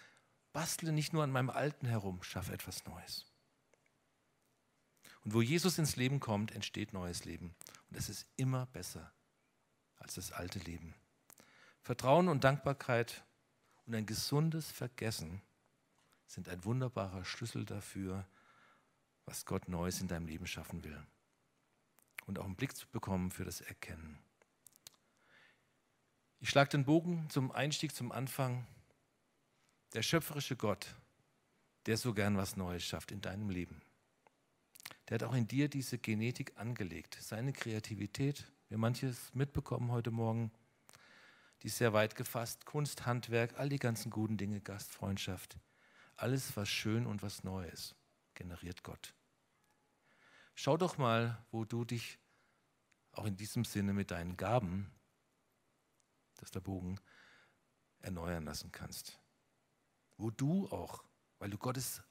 [0.54, 3.26] Bastle nicht nur an meinem Alten herum, schaff etwas Neues.
[5.24, 7.56] Und wo Jesus ins Leben kommt, entsteht neues Leben.
[7.90, 9.12] Und es ist immer besser
[9.96, 10.94] als das alte Leben.
[11.82, 13.24] Vertrauen und Dankbarkeit
[13.88, 15.42] und ein gesundes Vergessen
[16.28, 18.28] sind ein wunderbarer Schlüssel dafür,
[19.26, 21.04] was Gott Neues in deinem Leben schaffen will
[22.26, 24.20] und auch einen Blick zu bekommen für das Erkennen.
[26.40, 28.68] Ich schlage den Bogen zum Einstieg, zum Anfang.
[29.94, 30.96] Der schöpferische Gott,
[31.86, 33.82] der so gern was Neues schafft in deinem Leben.
[35.08, 38.46] Der hat auch in dir diese Genetik angelegt, seine Kreativität.
[38.70, 40.52] Wir manches mitbekommen heute Morgen,
[41.62, 42.66] die ist sehr weit gefasst.
[42.66, 45.58] Kunst, Handwerk, all die ganzen guten Dinge, Gastfreundschaft.
[46.16, 47.96] Alles, was schön und was neu ist,
[48.36, 49.14] generiert Gott.
[50.58, 52.18] Schau doch mal, wo du dich
[53.12, 54.90] auch in diesem Sinne mit deinen Gaben,
[56.36, 56.98] das ist der Bogen,
[58.00, 59.20] erneuern lassen kannst.
[60.16, 61.04] Wo du auch,
[61.40, 62.02] weil du Gottes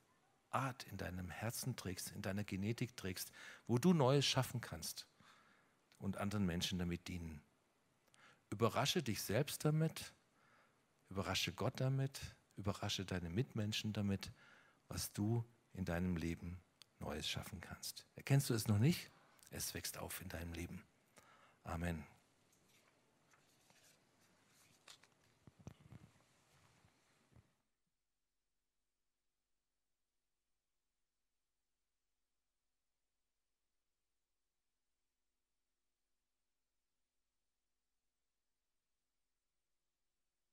[0.50, 3.32] Art in deinem Herzen trägst, in deiner Genetik trägst,
[3.66, 5.08] wo du Neues schaffen kannst
[5.98, 7.42] und anderen Menschen damit dienen.
[8.50, 10.12] Überrasche dich selbst damit,
[11.08, 12.20] überrasche Gott damit,
[12.56, 14.30] überrasche deine Mitmenschen damit,
[14.88, 16.62] was du in deinem Leben
[17.00, 18.06] Neues schaffen kannst.
[18.14, 19.10] Erkennst du es noch nicht?
[19.50, 20.84] Es wächst auf in deinem Leben.
[21.62, 22.06] Amen.